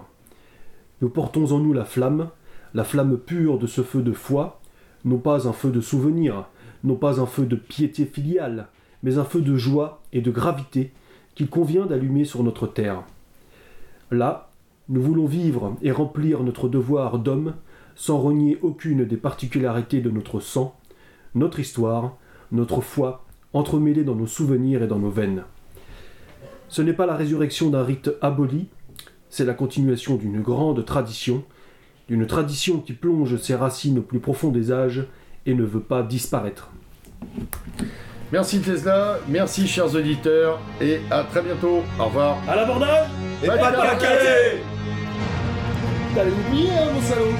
[1.01, 2.29] Nous portons en nous la flamme,
[2.73, 4.59] la flamme pure de ce feu de foi,
[5.05, 6.47] non pas un feu de souvenir,
[6.83, 8.67] non pas un feu de piété filiale,
[9.03, 10.91] mais un feu de joie et de gravité
[11.37, 13.03] qu'il convient d'allumer sur notre terre.
[14.09, 14.49] Là,
[14.89, 17.53] nous voulons vivre et remplir notre devoir d'homme
[17.95, 20.75] sans renier aucune des particularités de notre sang,
[21.35, 22.17] notre histoire,
[22.51, 23.23] notre foi,
[23.53, 25.43] entremêlée dans nos souvenirs et dans nos veines.
[26.69, 28.65] Ce n'est pas la résurrection d'un rite aboli,
[29.29, 31.43] c'est la continuation d'une grande tradition,
[32.07, 35.05] d'une tradition qui plonge ses racines au plus profond des âges
[35.45, 36.71] et ne veut pas disparaître.
[38.29, 41.81] Merci Tesla, merci chers auditeurs, et à très bientôt.
[41.97, 42.37] Au revoir.
[42.47, 43.07] À l'abordage.
[43.41, 43.75] Et pas de
[46.13, 47.33] T'allais oublier, hein, mon salaud